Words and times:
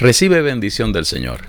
Recibe 0.00 0.40
bendición 0.40 0.94
del 0.94 1.04
Señor. 1.04 1.40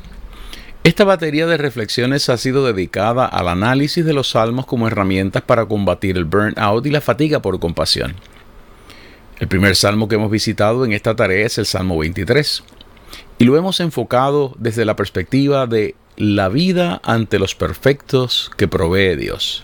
Esta 0.84 1.06
batería 1.06 1.48
de 1.48 1.56
reflexiones 1.56 2.28
ha 2.28 2.36
sido 2.36 2.66
dedicada 2.66 3.26
al 3.26 3.48
análisis 3.48 4.04
de 4.04 4.12
los 4.12 4.32
salmos 4.32 4.66
como 4.66 4.88
herramientas 4.88 5.42
para 5.42 5.66
combatir 5.66 6.18
el 6.18 6.26
burnout 6.26 6.86
y 6.86 6.90
la 6.90 7.00
fatiga 7.00 7.42
por 7.42 7.62
compasión. 7.62 8.14
El 9.40 9.48
primer 9.48 9.78
salmo 9.78 10.10
que 10.10 10.16
hemos 10.16 10.30
visitado 10.30 10.84
en 10.84 10.92
esta 10.92 11.16
tarea 11.16 11.46
es 11.46 11.58
el 11.60 11.66
Salmo 11.66 11.98
23, 12.00 12.64
y 13.38 13.46
lo 13.46 13.56
hemos 13.56 13.80
enfocado 13.80 14.54
desde 14.60 14.84
la 14.84 14.98
perspectiva 14.98 15.66
de 15.66 15.96
la 16.18 16.50
vida 16.50 17.00
ante 17.06 17.40
los 17.40 17.56
perfectos 17.56 18.52
que 18.58 18.68
provee 18.68 19.16
Dios. 19.16 19.64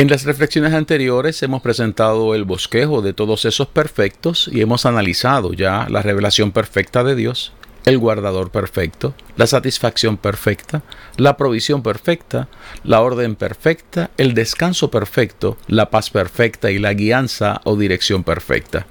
En 0.00 0.08
las 0.08 0.24
reflexiones 0.24 0.72
anteriores 0.72 1.42
hemos 1.42 1.60
presentado 1.60 2.34
el 2.34 2.44
bosquejo 2.44 3.02
de 3.02 3.12
todos 3.12 3.44
esos 3.44 3.68
perfectos 3.68 4.48
y 4.50 4.62
hemos 4.62 4.86
analizado 4.86 5.52
ya 5.52 5.88
la 5.90 6.00
revelación 6.00 6.52
perfecta 6.52 7.04
de 7.04 7.14
Dios, 7.14 7.52
el 7.84 7.98
guardador 7.98 8.50
perfecto, 8.50 9.12
la 9.36 9.46
satisfacción 9.46 10.16
perfecta, 10.16 10.80
la 11.18 11.36
provisión 11.36 11.82
perfecta, 11.82 12.48
la 12.82 13.02
orden 13.02 13.36
perfecta, 13.36 14.10
el 14.16 14.32
descanso 14.32 14.90
perfecto, 14.90 15.58
la 15.66 15.90
paz 15.90 16.08
perfecta 16.08 16.70
y 16.70 16.78
la 16.78 16.94
guianza 16.94 17.60
o 17.64 17.76
dirección 17.76 18.24
perfecta. 18.24 18.86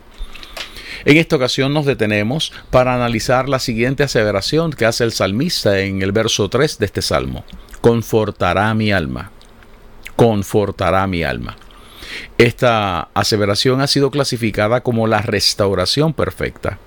En 1.06 1.18
esta 1.18 1.38
ocasión 1.38 1.74
nos 1.74 1.88
detenemos 1.88 2.54
para 2.70 2.94
analizar 2.94 3.50
la 3.50 3.58
siguiente 3.58 4.04
aseveración 4.04 4.74
que 4.74 4.86
hace 4.86 5.06
el 5.06 5.12
salmista 5.12 5.80
en 5.80 6.04
el 6.04 6.12
verso 6.12 6.52
3 6.52 6.78
de 6.78 6.86
este 6.86 7.02
salmo. 7.02 7.46
Confortará 7.82 8.72
mi 8.76 8.92
alma 8.92 9.32
confortará 10.20 11.08
mi 11.08 11.24
alma. 11.24 11.56
Esta 12.38 13.08
aseveración 13.14 13.80
ha 13.80 13.88
sido 13.88 14.12
clasificada 14.12 14.82
como 14.82 15.08
la 15.08 15.22
restauración 15.22 16.12
perfecta. 16.14 16.78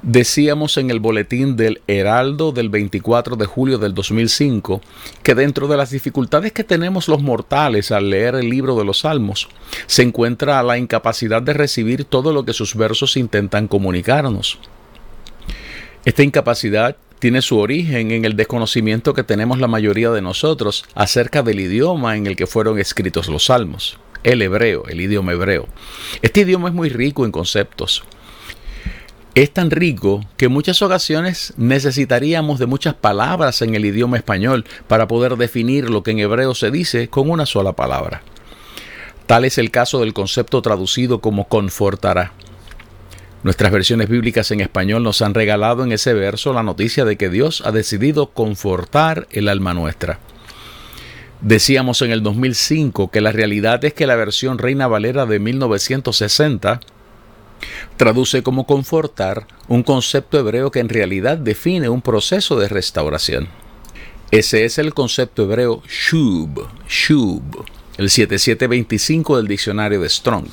Decíamos 0.00 0.78
en 0.78 0.90
el 0.90 0.98
boletín 0.98 1.56
del 1.56 1.82
Heraldo 1.86 2.52
del 2.52 2.70
24 2.70 3.36
de 3.36 3.44
julio 3.44 3.76
del 3.76 3.92
2005 3.92 4.80
que 5.22 5.34
dentro 5.34 5.68
de 5.68 5.76
las 5.76 5.90
dificultades 5.90 6.52
que 6.52 6.64
tenemos 6.64 7.06
los 7.06 7.20
mortales 7.20 7.90
al 7.90 8.08
leer 8.08 8.34
el 8.34 8.48
libro 8.48 8.76
de 8.76 8.86
los 8.86 9.00
Salmos 9.00 9.48
se 9.86 10.02
encuentra 10.02 10.62
la 10.62 10.78
incapacidad 10.78 11.42
de 11.42 11.52
recibir 11.52 12.06
todo 12.06 12.32
lo 12.32 12.46
que 12.46 12.54
sus 12.54 12.76
versos 12.76 13.18
intentan 13.18 13.68
comunicarnos. 13.68 14.58
Esta 16.06 16.22
incapacidad 16.22 16.96
tiene 17.24 17.40
su 17.40 17.58
origen 17.58 18.10
en 18.10 18.26
el 18.26 18.36
desconocimiento 18.36 19.14
que 19.14 19.24
tenemos 19.24 19.58
la 19.58 19.66
mayoría 19.66 20.10
de 20.10 20.20
nosotros 20.20 20.84
acerca 20.94 21.42
del 21.42 21.58
idioma 21.58 22.18
en 22.18 22.26
el 22.26 22.36
que 22.36 22.46
fueron 22.46 22.78
escritos 22.78 23.28
los 23.28 23.46
salmos, 23.46 23.98
el 24.24 24.42
hebreo, 24.42 24.84
el 24.88 25.00
idioma 25.00 25.32
hebreo. 25.32 25.66
Este 26.20 26.42
idioma 26.42 26.68
es 26.68 26.74
muy 26.74 26.90
rico 26.90 27.24
en 27.24 27.32
conceptos. 27.32 28.04
Es 29.34 29.50
tan 29.54 29.70
rico 29.70 30.22
que 30.36 30.44
en 30.44 30.52
muchas 30.52 30.82
ocasiones 30.82 31.54
necesitaríamos 31.56 32.58
de 32.58 32.66
muchas 32.66 32.92
palabras 32.92 33.62
en 33.62 33.74
el 33.74 33.86
idioma 33.86 34.18
español 34.18 34.66
para 34.86 35.08
poder 35.08 35.38
definir 35.38 35.88
lo 35.88 36.02
que 36.02 36.10
en 36.10 36.18
hebreo 36.18 36.54
se 36.54 36.70
dice 36.70 37.08
con 37.08 37.30
una 37.30 37.46
sola 37.46 37.72
palabra. 37.72 38.22
Tal 39.24 39.46
es 39.46 39.56
el 39.56 39.70
caso 39.70 40.00
del 40.00 40.12
concepto 40.12 40.60
traducido 40.60 41.22
como 41.22 41.48
confortará. 41.48 42.34
Nuestras 43.44 43.72
versiones 43.72 44.08
bíblicas 44.08 44.50
en 44.52 44.62
español 44.62 45.02
nos 45.02 45.20
han 45.20 45.34
regalado 45.34 45.84
en 45.84 45.92
ese 45.92 46.14
verso 46.14 46.54
la 46.54 46.62
noticia 46.62 47.04
de 47.04 47.18
que 47.18 47.28
Dios 47.28 47.62
ha 47.66 47.72
decidido 47.72 48.30
confortar 48.30 49.28
el 49.30 49.50
alma 49.50 49.74
nuestra. 49.74 50.18
Decíamos 51.42 52.00
en 52.00 52.10
el 52.10 52.22
2005 52.22 53.10
que 53.10 53.20
la 53.20 53.32
realidad 53.32 53.84
es 53.84 53.92
que 53.92 54.06
la 54.06 54.16
versión 54.16 54.56
Reina 54.56 54.86
Valera 54.86 55.26
de 55.26 55.40
1960 55.40 56.80
traduce 57.98 58.42
como 58.42 58.66
confortar 58.66 59.46
un 59.68 59.82
concepto 59.82 60.38
hebreo 60.38 60.70
que 60.70 60.80
en 60.80 60.88
realidad 60.88 61.36
define 61.36 61.90
un 61.90 62.00
proceso 62.00 62.58
de 62.58 62.68
restauración. 62.68 63.48
Ese 64.30 64.64
es 64.64 64.78
el 64.78 64.94
concepto 64.94 65.42
hebreo 65.42 65.82
shub, 65.86 66.66
shub, 66.88 67.66
el 67.98 68.08
7725 68.08 69.36
del 69.36 69.48
diccionario 69.48 70.00
de 70.00 70.08
Strong. 70.08 70.46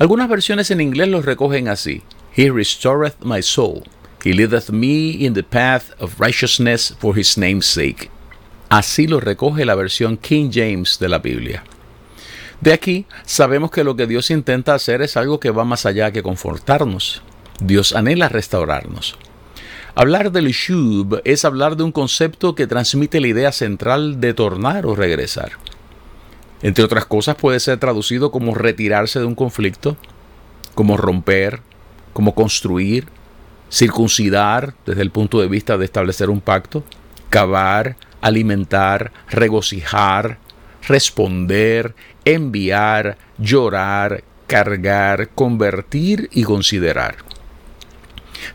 Algunas 0.00 0.30
versiones 0.30 0.70
en 0.70 0.80
inglés 0.80 1.08
los 1.08 1.26
recogen 1.26 1.68
así: 1.68 2.00
He 2.34 2.50
restoreth 2.50 3.22
my 3.22 3.42
soul. 3.42 3.82
He 4.24 4.32
leadeth 4.32 4.70
me 4.70 5.10
in 5.10 5.34
the 5.34 5.42
path 5.42 5.90
of 6.00 6.18
righteousness 6.18 6.96
for 6.98 7.18
his 7.18 7.36
name's 7.36 7.66
sake. 7.66 8.10
Así 8.70 9.06
lo 9.06 9.20
recoge 9.20 9.66
la 9.66 9.74
versión 9.74 10.16
King 10.16 10.48
James 10.50 10.98
de 10.98 11.08
la 11.10 11.18
Biblia. 11.18 11.64
De 12.62 12.72
aquí 12.72 13.04
sabemos 13.26 13.70
que 13.70 13.84
lo 13.84 13.94
que 13.94 14.06
Dios 14.06 14.30
intenta 14.30 14.72
hacer 14.72 15.02
es 15.02 15.18
algo 15.18 15.38
que 15.38 15.50
va 15.50 15.64
más 15.66 15.84
allá 15.84 16.12
que 16.12 16.22
confortarnos. 16.22 17.20
Dios 17.60 17.94
anhela 17.94 18.30
restaurarnos. 18.30 19.18
Hablar 19.94 20.32
del 20.32 20.52
shub 20.52 21.20
es 21.24 21.44
hablar 21.44 21.76
de 21.76 21.82
un 21.82 21.92
concepto 21.92 22.54
que 22.54 22.66
transmite 22.66 23.20
la 23.20 23.28
idea 23.28 23.52
central 23.52 24.18
de 24.18 24.32
tornar 24.32 24.86
o 24.86 24.94
regresar. 24.94 25.52
Entre 26.62 26.84
otras 26.84 27.06
cosas 27.06 27.36
puede 27.36 27.60
ser 27.60 27.78
traducido 27.78 28.30
como 28.30 28.54
retirarse 28.54 29.18
de 29.18 29.24
un 29.24 29.34
conflicto, 29.34 29.96
como 30.74 30.96
romper, 30.96 31.60
como 32.12 32.34
construir, 32.34 33.06
circuncidar 33.70 34.74
desde 34.84 35.02
el 35.02 35.10
punto 35.10 35.40
de 35.40 35.48
vista 35.48 35.78
de 35.78 35.84
establecer 35.84 36.28
un 36.28 36.40
pacto, 36.40 36.84
cavar, 37.30 37.96
alimentar, 38.20 39.12
regocijar, 39.30 40.38
responder, 40.86 41.94
enviar, 42.24 43.16
llorar, 43.38 44.24
cargar, 44.46 45.30
convertir 45.30 46.28
y 46.32 46.42
considerar. 46.42 47.16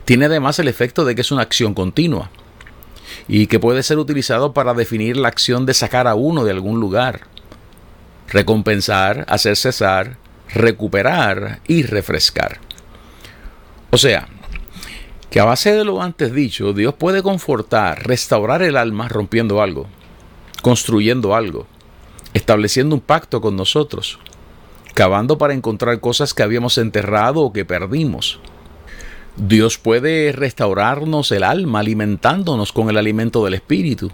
Tiene 0.04 0.26
además 0.26 0.58
el 0.58 0.68
efecto 0.68 1.04
de 1.04 1.14
que 1.14 1.22
es 1.22 1.32
una 1.32 1.42
acción 1.42 1.74
continua 1.74 2.30
y 3.28 3.46
que 3.46 3.58
puede 3.58 3.82
ser 3.82 3.98
utilizado 3.98 4.52
para 4.52 4.74
definir 4.74 5.16
la 5.16 5.28
acción 5.28 5.66
de 5.66 5.74
sacar 5.74 6.06
a 6.06 6.14
uno 6.14 6.44
de 6.44 6.50
algún 6.50 6.80
lugar, 6.80 7.22
recompensar, 8.28 9.24
hacer 9.28 9.56
cesar, 9.56 10.16
recuperar 10.52 11.60
y 11.66 11.82
refrescar. 11.82 12.58
O 13.90 13.98
sea, 13.98 14.28
que 15.30 15.40
a 15.40 15.44
base 15.44 15.72
de 15.72 15.84
lo 15.84 16.02
antes 16.02 16.32
dicho, 16.32 16.72
Dios 16.72 16.94
puede 16.94 17.22
confortar, 17.22 18.06
restaurar 18.06 18.62
el 18.62 18.76
alma 18.76 19.08
rompiendo 19.08 19.60
algo, 19.60 19.86
construyendo 20.62 21.34
algo, 21.34 21.66
estableciendo 22.34 22.94
un 22.94 23.00
pacto 23.00 23.40
con 23.40 23.56
nosotros, 23.56 24.18
cavando 24.94 25.38
para 25.38 25.54
encontrar 25.54 26.00
cosas 26.00 26.34
que 26.34 26.42
habíamos 26.42 26.78
enterrado 26.78 27.40
o 27.42 27.52
que 27.52 27.64
perdimos. 27.64 28.40
Dios 29.36 29.76
puede 29.76 30.32
restaurarnos 30.32 31.30
el 31.32 31.44
alma 31.44 31.80
alimentándonos 31.80 32.72
con 32.72 32.88
el 32.88 32.96
alimento 32.96 33.44
del 33.44 33.54
Espíritu, 33.54 34.10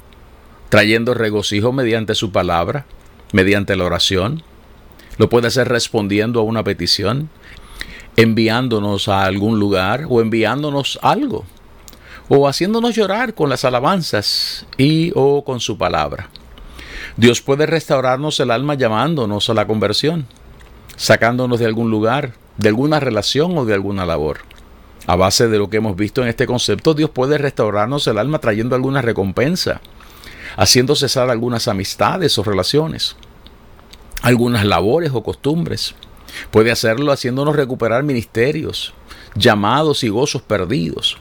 trayendo 0.69 1.15
regocijo 1.15 1.73
mediante 1.73 2.17
su 2.17 2.33
palabra, 2.33 2.87
mediante 3.33 3.77
la 3.77 3.85
oración, 3.85 4.43
lo 5.19 5.29
puede 5.29 5.49
hacer 5.49 5.69
respondiendo 5.69 6.41
a 6.41 6.45
una 6.45 6.65
petición, 6.65 7.29
enviándonos 8.17 9.09
a 9.09 9.25
algún 9.25 9.59
lugar 9.59 10.07
o 10.09 10.21
enviándonos 10.21 10.99
algo, 11.03 11.45
o 12.29 12.49
haciéndonos 12.49 12.95
llorar 12.95 13.35
con 13.35 13.51
las 13.51 13.65
alabanzas 13.65 14.67
y 14.77 15.13
o 15.15 15.45
con 15.45 15.61
su 15.61 15.77
palabra. 15.77 16.29
Dios 17.17 17.43
puede 17.43 17.67
restaurarnos 17.67 18.41
el 18.41 18.51
alma 18.51 18.75
llamándonos 18.75 19.51
a 19.51 19.55
la 19.55 19.67
conversión, 19.67 20.27
sacándonos 20.97 21.59
de 21.59 21.67
algún 21.67 21.91
lugar, 21.91 22.33
de 22.57 22.69
alguna 22.69 23.01
relación 23.01 23.57
o 23.59 23.65
de 23.65 23.75
alguna 23.75 24.07
labor. 24.07 24.39
A 25.07 25.17
base 25.17 25.49
de 25.49 25.59
lo 25.59 25.69
que 25.69 25.79
hemos 25.79 25.97
visto 25.97 26.23
en 26.23 26.29
este 26.29 26.47
concepto, 26.47 26.95
Dios 26.95 27.11
puede 27.11 27.37
restaurarnos 27.37 28.07
el 28.07 28.19
alma 28.19 28.39
trayendo 28.39 28.77
alguna 28.77 29.03
recompensa, 29.03 29.81
haciendo 30.57 30.95
cesar 30.95 31.31
algunas 31.31 31.69
amistades 31.69 32.39
o 32.39 32.43
relaciones, 32.43 33.17
algunas 34.23 34.65
labores 34.65 35.13
o 35.15 35.23
costumbres, 35.23 35.95
Puede 36.51 36.71
hacerlo 36.71 37.13
haciéndonos 37.13 37.57
recuperar 37.57 38.03
ministerios, 38.03 38.95
llamados 39.35 40.05
y 40.05 40.09
gozos 40.09 40.43
perdidos. 40.43 41.19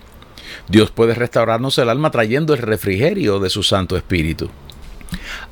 Dios 0.68 0.92
puede 0.92 1.14
restaurarnos 1.14 1.78
el 1.78 1.90
alma 1.90 2.12
trayendo 2.12 2.54
el 2.54 2.62
refrigerio 2.62 3.40
de 3.40 3.50
su 3.50 3.64
Santo 3.64 3.98
Espíritu. 3.98 4.50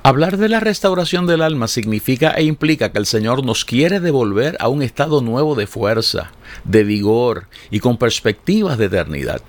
Hablar 0.03 0.37
de 0.37 0.47
la 0.47 0.61
restauración 0.61 1.27
del 1.27 1.41
alma 1.41 1.67
significa 1.67 2.31
e 2.31 2.43
implica 2.43 2.91
que 2.91 2.99
el 2.99 3.05
Señor 3.05 3.45
nos 3.45 3.65
quiere 3.65 3.99
devolver 3.99 4.55
a 4.59 4.69
un 4.69 4.81
estado 4.81 5.21
nuevo 5.21 5.55
de 5.55 5.67
fuerza, 5.67 6.31
de 6.63 6.83
vigor 6.83 7.47
y 7.69 7.79
con 7.79 7.97
perspectivas 7.97 8.77
de 8.77 8.85
eternidad. 8.85 9.41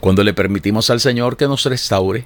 Cuando 0.00 0.24
le 0.24 0.32
permitimos 0.32 0.88
al 0.90 1.00
Señor 1.00 1.36
que 1.36 1.46
nos 1.46 1.64
restaure, 1.64 2.24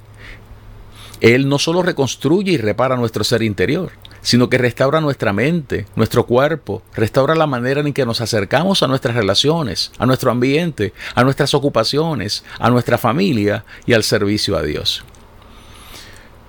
Él 1.23 1.47
no 1.47 1.57
solo 1.57 1.81
reconstruye 1.81 2.51
y 2.51 2.57
repara 2.57 2.97
nuestro 2.97 3.23
ser 3.23 3.43
interior, 3.43 3.93
sino 4.21 4.49
que 4.49 4.57
restaura 4.57 4.99
nuestra 4.99 5.31
mente, 5.31 5.85
nuestro 5.95 6.25
cuerpo, 6.25 6.83
restaura 6.93 7.33
la 7.33 7.47
manera 7.47 7.79
en 7.79 7.93
que 7.93 8.05
nos 8.05 8.19
acercamos 8.19 8.83
a 8.83 8.89
nuestras 8.89 9.15
relaciones, 9.15 9.93
a 9.99 10.05
nuestro 10.05 10.31
ambiente, 10.31 10.91
a 11.15 11.23
nuestras 11.23 11.53
ocupaciones, 11.53 12.43
a 12.59 12.69
nuestra 12.69 12.97
familia 12.97 13.63
y 13.85 13.93
al 13.93 14.03
servicio 14.03 14.57
a 14.57 14.63
Dios. 14.63 15.05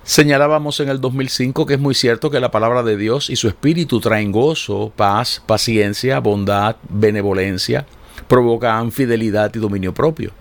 Señalábamos 0.03 0.81
en 0.81 0.89
el 0.89 1.01
2005 1.01 1.67
que 1.67 1.75
es 1.75 1.81
muy 1.81 1.95
cierto 1.95 2.29
que 2.29 2.41
la 2.41 2.51
palabra 2.51 2.83
de 2.83 2.97
Dios 2.97 3.31
y 3.31 3.37
su 3.37 3.47
espíritu 3.47 4.01
traen 4.01 4.33
gozo, 4.33 4.93
paz, 4.97 5.41
paciencia, 5.47 6.19
bondad, 6.19 6.75
benevolencia, 6.89 7.87
provocan 8.27 8.91
fidelidad 8.91 9.55
y 9.55 9.61
dominio 9.61 9.95
propio. 9.95 10.33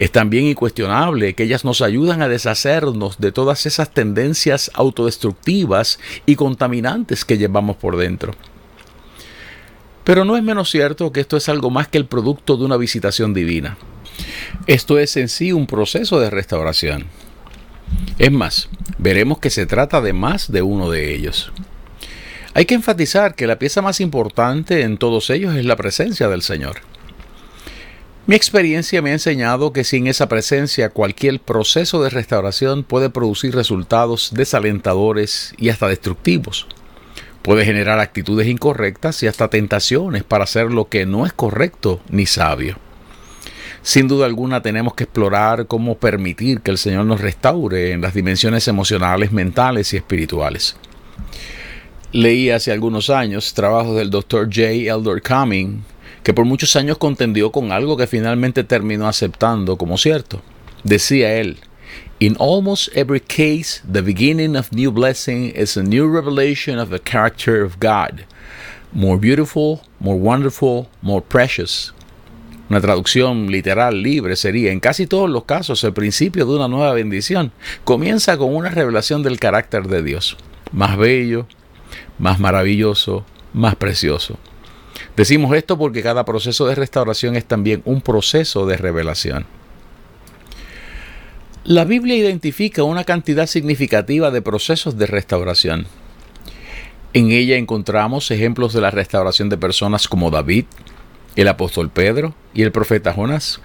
Es 0.00 0.10
también 0.10 0.46
incuestionable 0.46 1.34
que 1.34 1.42
ellas 1.42 1.64
nos 1.64 1.82
ayudan 1.82 2.22
a 2.22 2.28
deshacernos 2.28 3.18
de 3.18 3.32
todas 3.32 3.66
esas 3.66 3.92
tendencias 3.92 4.70
autodestructivas 4.72 6.00
y 6.24 6.36
contaminantes 6.36 7.26
que 7.26 7.36
llevamos 7.36 7.76
por 7.76 7.98
dentro. 7.98 8.32
Pero 10.02 10.24
no 10.24 10.38
es 10.38 10.42
menos 10.42 10.70
cierto 10.70 11.12
que 11.12 11.20
esto 11.20 11.36
es 11.36 11.50
algo 11.50 11.68
más 11.68 11.86
que 11.86 11.98
el 11.98 12.06
producto 12.06 12.56
de 12.56 12.64
una 12.64 12.78
visitación 12.78 13.34
divina. 13.34 13.76
Esto 14.66 14.98
es 14.98 15.18
en 15.18 15.28
sí 15.28 15.52
un 15.52 15.66
proceso 15.66 16.18
de 16.18 16.30
restauración. 16.30 17.04
Es 18.18 18.32
más, 18.32 18.70
veremos 18.96 19.38
que 19.38 19.50
se 19.50 19.66
trata 19.66 20.00
de 20.00 20.14
más 20.14 20.50
de 20.50 20.62
uno 20.62 20.90
de 20.90 21.14
ellos. 21.14 21.52
Hay 22.54 22.64
que 22.64 22.74
enfatizar 22.74 23.34
que 23.34 23.46
la 23.46 23.58
pieza 23.58 23.82
más 23.82 24.00
importante 24.00 24.80
en 24.80 24.96
todos 24.96 25.28
ellos 25.28 25.54
es 25.56 25.66
la 25.66 25.76
presencia 25.76 26.28
del 26.28 26.40
Señor. 26.40 26.78
Mi 28.26 28.36
experiencia 28.36 29.00
me 29.02 29.10
ha 29.10 29.14
enseñado 29.14 29.72
que 29.72 29.82
sin 29.82 30.06
esa 30.06 30.28
presencia 30.28 30.90
cualquier 30.90 31.40
proceso 31.40 32.02
de 32.02 32.10
restauración 32.10 32.84
puede 32.84 33.10
producir 33.10 33.54
resultados 33.54 34.30
desalentadores 34.34 35.54
y 35.56 35.70
hasta 35.70 35.88
destructivos. 35.88 36.66
Puede 37.42 37.64
generar 37.64 37.98
actitudes 37.98 38.46
incorrectas 38.46 39.22
y 39.22 39.26
hasta 39.26 39.48
tentaciones 39.48 40.22
para 40.22 40.44
hacer 40.44 40.70
lo 40.70 40.88
que 40.88 41.06
no 41.06 41.24
es 41.24 41.32
correcto 41.32 42.00
ni 42.10 42.26
sabio. 42.26 42.76
Sin 43.82 44.06
duda 44.06 44.26
alguna 44.26 44.60
tenemos 44.60 44.94
que 44.94 45.04
explorar 45.04 45.66
cómo 45.66 45.96
permitir 45.96 46.60
que 46.60 46.70
el 46.70 46.76
Señor 46.76 47.06
nos 47.06 47.22
restaure 47.22 47.92
en 47.92 48.02
las 48.02 48.12
dimensiones 48.12 48.68
emocionales, 48.68 49.32
mentales 49.32 49.94
y 49.94 49.96
espirituales. 49.96 50.76
Leí 52.12 52.50
hace 52.50 52.72
algunos 52.72 53.08
años 53.08 53.54
trabajos 53.54 53.96
del 53.96 54.10
Dr. 54.10 54.46
J. 54.46 54.62
Elder 54.94 55.22
Cumming 55.22 55.82
que 56.22 56.34
por 56.34 56.44
muchos 56.44 56.76
años 56.76 56.98
contendió 56.98 57.50
con 57.50 57.72
algo 57.72 57.96
que 57.96 58.06
finalmente 58.06 58.64
terminó 58.64 59.08
aceptando 59.08 59.76
como 59.76 59.96
cierto. 59.96 60.42
Decía 60.84 61.34
él, 61.34 61.58
In 62.20 62.36
almost 62.38 62.94
every 62.94 63.20
case, 63.20 63.80
the 63.90 64.02
beginning 64.02 64.54
of 64.54 64.72
new 64.72 64.92
blessing 64.92 65.52
is 65.56 65.76
a 65.76 65.82
new 65.82 66.06
revelation 66.06 66.78
of 66.78 66.90
the 66.90 66.98
character 66.98 67.62
of 67.62 67.80
God. 67.80 68.26
More 68.92 69.18
beautiful, 69.18 69.80
more 69.98 70.18
wonderful, 70.18 70.88
more 71.00 71.22
precious. 71.22 71.94
Una 72.68 72.80
traducción 72.80 73.50
literal 73.50 74.02
libre 74.02 74.36
sería, 74.36 74.70
en 74.70 74.80
casi 74.80 75.06
todos 75.06 75.30
los 75.30 75.44
casos, 75.44 75.82
el 75.82 75.92
principio 75.92 76.44
de 76.44 76.56
una 76.56 76.68
nueva 76.68 76.92
bendición 76.92 77.52
comienza 77.84 78.36
con 78.36 78.54
una 78.54 78.68
revelación 78.68 79.22
del 79.22 79.40
carácter 79.40 79.88
de 79.88 80.02
Dios. 80.02 80.36
Más 80.72 80.96
bello, 80.96 81.46
más 82.18 82.38
maravilloso, 82.38 83.24
más 83.52 83.76
precioso. 83.76 84.38
Decimos 85.20 85.54
esto 85.54 85.76
porque 85.76 86.02
cada 86.02 86.24
proceso 86.24 86.66
de 86.66 86.74
restauración 86.74 87.36
es 87.36 87.44
también 87.44 87.82
un 87.84 88.00
proceso 88.00 88.64
de 88.64 88.78
revelación. 88.78 89.44
La 91.62 91.84
Biblia 91.84 92.16
identifica 92.16 92.84
una 92.84 93.04
cantidad 93.04 93.46
significativa 93.46 94.30
de 94.30 94.40
procesos 94.40 94.96
de 94.96 95.06
restauración. 95.06 95.86
En 97.12 97.32
ella 97.32 97.58
encontramos 97.58 98.30
ejemplos 98.30 98.72
de 98.72 98.80
la 98.80 98.90
restauración 98.90 99.50
de 99.50 99.58
personas 99.58 100.08
como 100.08 100.30
David, 100.30 100.64
el 101.36 101.48
apóstol 101.48 101.90
Pedro 101.90 102.34
y 102.54 102.62
el 102.62 102.72
profeta 102.72 103.12
Jonás. 103.12 103.60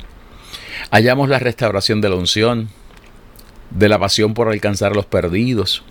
Hallamos 0.92 1.30
la 1.30 1.40
restauración 1.40 2.02
de 2.02 2.10
la 2.10 2.16
unción, 2.16 2.68
de 3.70 3.88
la 3.88 3.98
pasión 3.98 4.34
por 4.34 4.50
alcanzar 4.50 4.92
a 4.92 4.96
los 4.96 5.06
perdidos, 5.06 5.86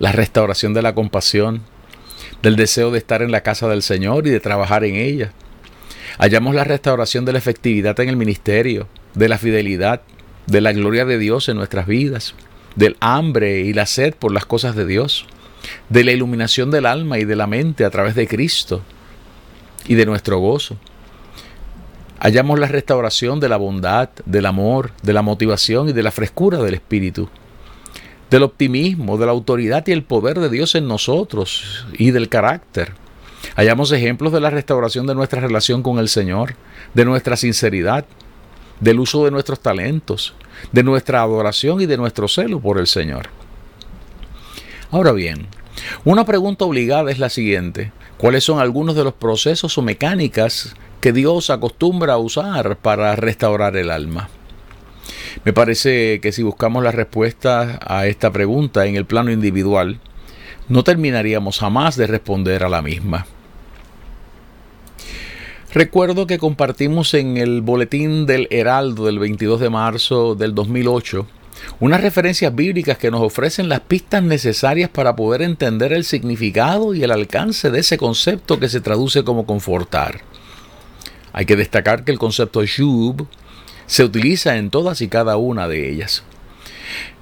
la 0.00 0.10
restauración 0.10 0.74
de 0.74 0.82
la 0.82 0.92
compasión, 0.92 1.62
del 2.44 2.56
deseo 2.56 2.90
de 2.90 2.98
estar 2.98 3.22
en 3.22 3.32
la 3.32 3.40
casa 3.40 3.68
del 3.68 3.82
Señor 3.82 4.26
y 4.26 4.30
de 4.30 4.38
trabajar 4.38 4.84
en 4.84 4.96
ella. 4.96 5.32
Hallamos 6.18 6.54
la 6.54 6.62
restauración 6.62 7.24
de 7.24 7.32
la 7.32 7.38
efectividad 7.38 7.98
en 8.00 8.10
el 8.10 8.18
ministerio, 8.18 8.86
de 9.14 9.30
la 9.30 9.38
fidelidad, 9.38 10.02
de 10.46 10.60
la 10.60 10.72
gloria 10.72 11.06
de 11.06 11.16
Dios 11.16 11.48
en 11.48 11.56
nuestras 11.56 11.86
vidas, 11.86 12.34
del 12.76 12.98
hambre 13.00 13.60
y 13.60 13.72
la 13.72 13.86
sed 13.86 14.14
por 14.14 14.30
las 14.30 14.44
cosas 14.44 14.76
de 14.76 14.84
Dios, 14.84 15.26
de 15.88 16.04
la 16.04 16.12
iluminación 16.12 16.70
del 16.70 16.84
alma 16.84 17.18
y 17.18 17.24
de 17.24 17.34
la 17.34 17.46
mente 17.46 17.86
a 17.86 17.90
través 17.90 18.14
de 18.14 18.28
Cristo 18.28 18.82
y 19.86 19.94
de 19.94 20.04
nuestro 20.04 20.38
gozo. 20.38 20.76
Hallamos 22.20 22.58
la 22.58 22.68
restauración 22.68 23.40
de 23.40 23.48
la 23.48 23.56
bondad, 23.56 24.10
del 24.26 24.44
amor, 24.44 24.90
de 25.02 25.14
la 25.14 25.22
motivación 25.22 25.88
y 25.88 25.94
de 25.94 26.02
la 26.02 26.10
frescura 26.10 26.58
del 26.58 26.74
Espíritu 26.74 27.30
del 28.30 28.42
optimismo, 28.42 29.18
de 29.18 29.26
la 29.26 29.32
autoridad 29.32 29.86
y 29.86 29.92
el 29.92 30.02
poder 30.02 30.38
de 30.40 30.48
Dios 30.48 30.74
en 30.74 30.88
nosotros 30.88 31.86
y 31.92 32.10
del 32.10 32.28
carácter. 32.28 32.92
Hallamos 33.56 33.92
ejemplos 33.92 34.32
de 34.32 34.40
la 34.40 34.50
restauración 34.50 35.06
de 35.06 35.14
nuestra 35.14 35.40
relación 35.40 35.82
con 35.82 35.98
el 35.98 36.08
Señor, 36.08 36.54
de 36.94 37.04
nuestra 37.04 37.36
sinceridad, 37.36 38.04
del 38.80 39.00
uso 39.00 39.24
de 39.24 39.30
nuestros 39.30 39.60
talentos, 39.60 40.34
de 40.72 40.82
nuestra 40.82 41.22
adoración 41.22 41.80
y 41.80 41.86
de 41.86 41.96
nuestro 41.96 42.28
celo 42.28 42.60
por 42.60 42.78
el 42.78 42.86
Señor. 42.86 43.28
Ahora 44.90 45.12
bien, 45.12 45.46
una 46.04 46.24
pregunta 46.24 46.64
obligada 46.64 47.10
es 47.10 47.18
la 47.18 47.28
siguiente. 47.28 47.92
¿Cuáles 48.16 48.44
son 48.44 48.60
algunos 48.60 48.96
de 48.96 49.04
los 49.04 49.14
procesos 49.14 49.76
o 49.76 49.82
mecánicas 49.82 50.74
que 51.00 51.12
Dios 51.12 51.50
acostumbra 51.50 52.14
a 52.14 52.18
usar 52.18 52.76
para 52.76 53.14
restaurar 53.16 53.76
el 53.76 53.90
alma? 53.90 54.28
Me 55.44 55.52
parece 55.52 56.20
que 56.20 56.32
si 56.32 56.42
buscamos 56.42 56.82
la 56.82 56.92
respuesta 56.92 57.78
a 57.82 58.06
esta 58.06 58.32
pregunta 58.32 58.86
en 58.86 58.96
el 58.96 59.04
plano 59.04 59.30
individual, 59.30 60.00
no 60.68 60.84
terminaríamos 60.84 61.58
jamás 61.58 61.96
de 61.96 62.06
responder 62.06 62.64
a 62.64 62.68
la 62.68 62.82
misma. 62.82 63.26
Recuerdo 65.72 66.26
que 66.26 66.38
compartimos 66.38 67.14
en 67.14 67.36
el 67.36 67.60
boletín 67.60 68.26
del 68.26 68.46
Heraldo 68.50 69.06
del 69.06 69.18
22 69.18 69.60
de 69.60 69.70
marzo 69.70 70.34
del 70.34 70.54
2008 70.54 71.26
unas 71.80 72.00
referencias 72.00 72.54
bíblicas 72.54 72.98
que 72.98 73.10
nos 73.10 73.22
ofrecen 73.22 73.68
las 73.68 73.80
pistas 73.80 74.22
necesarias 74.22 74.90
para 74.90 75.16
poder 75.16 75.42
entender 75.42 75.92
el 75.92 76.04
significado 76.04 76.94
y 76.94 77.02
el 77.02 77.10
alcance 77.10 77.70
de 77.70 77.80
ese 77.80 77.98
concepto 77.98 78.58
que 78.58 78.68
se 78.68 78.80
traduce 78.80 79.24
como 79.24 79.46
confortar. 79.46 80.20
Hay 81.32 81.46
que 81.46 81.56
destacar 81.56 82.04
que 82.04 82.12
el 82.12 82.18
concepto 82.18 82.64
Shub 82.64 83.26
se 83.86 84.04
utiliza 84.04 84.56
en 84.56 84.70
todas 84.70 85.00
y 85.00 85.08
cada 85.08 85.36
una 85.36 85.68
de 85.68 85.90
ellas. 85.90 86.24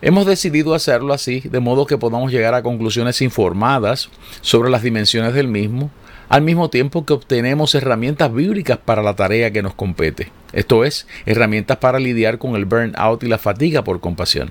Hemos 0.00 0.26
decidido 0.26 0.74
hacerlo 0.74 1.14
así, 1.14 1.40
de 1.40 1.60
modo 1.60 1.86
que 1.86 1.98
podamos 1.98 2.32
llegar 2.32 2.54
a 2.54 2.62
conclusiones 2.62 3.22
informadas 3.22 4.10
sobre 4.40 4.70
las 4.70 4.82
dimensiones 4.82 5.34
del 5.34 5.48
mismo, 5.48 5.90
al 6.28 6.42
mismo 6.42 6.70
tiempo 6.70 7.04
que 7.04 7.12
obtenemos 7.12 7.74
herramientas 7.74 8.32
bíblicas 8.32 8.78
para 8.78 9.02
la 9.02 9.14
tarea 9.14 9.52
que 9.52 9.62
nos 9.62 9.74
compete, 9.74 10.30
esto 10.52 10.84
es, 10.84 11.06
herramientas 11.26 11.76
para 11.76 11.98
lidiar 11.98 12.38
con 12.38 12.56
el 12.56 12.64
burnout 12.64 13.22
y 13.22 13.28
la 13.28 13.38
fatiga 13.38 13.84
por 13.84 14.00
compasión. 14.00 14.50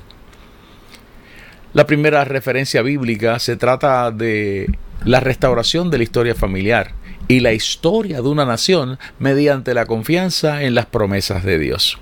La 1.73 1.85
primera 1.85 2.23
referencia 2.23 2.81
bíblica 2.81 3.39
se 3.39 3.55
trata 3.55 4.11
de 4.11 4.69
la 5.05 5.19
restauración 5.19 5.89
de 5.89 5.97
la 5.97 6.03
historia 6.03 6.35
familiar 6.35 6.93
y 7.27 7.39
la 7.39 7.53
historia 7.53 8.21
de 8.21 8.27
una 8.27 8.45
nación 8.45 8.99
mediante 9.19 9.73
la 9.73 9.85
confianza 9.85 10.63
en 10.63 10.75
las 10.75 10.85
promesas 10.85 11.43
de 11.43 11.59
Dios. 11.59 11.97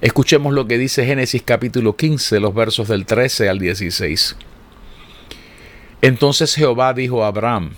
Escuchemos 0.00 0.54
lo 0.54 0.66
que 0.66 0.78
dice 0.78 1.04
Génesis 1.04 1.42
capítulo 1.42 1.96
15, 1.96 2.40
los 2.40 2.54
versos 2.54 2.88
del 2.88 3.04
13 3.04 3.48
al 3.48 3.58
16. 3.58 4.36
Entonces 6.02 6.54
Jehová 6.54 6.94
dijo 6.94 7.24
a 7.24 7.28
Abraham, 7.28 7.72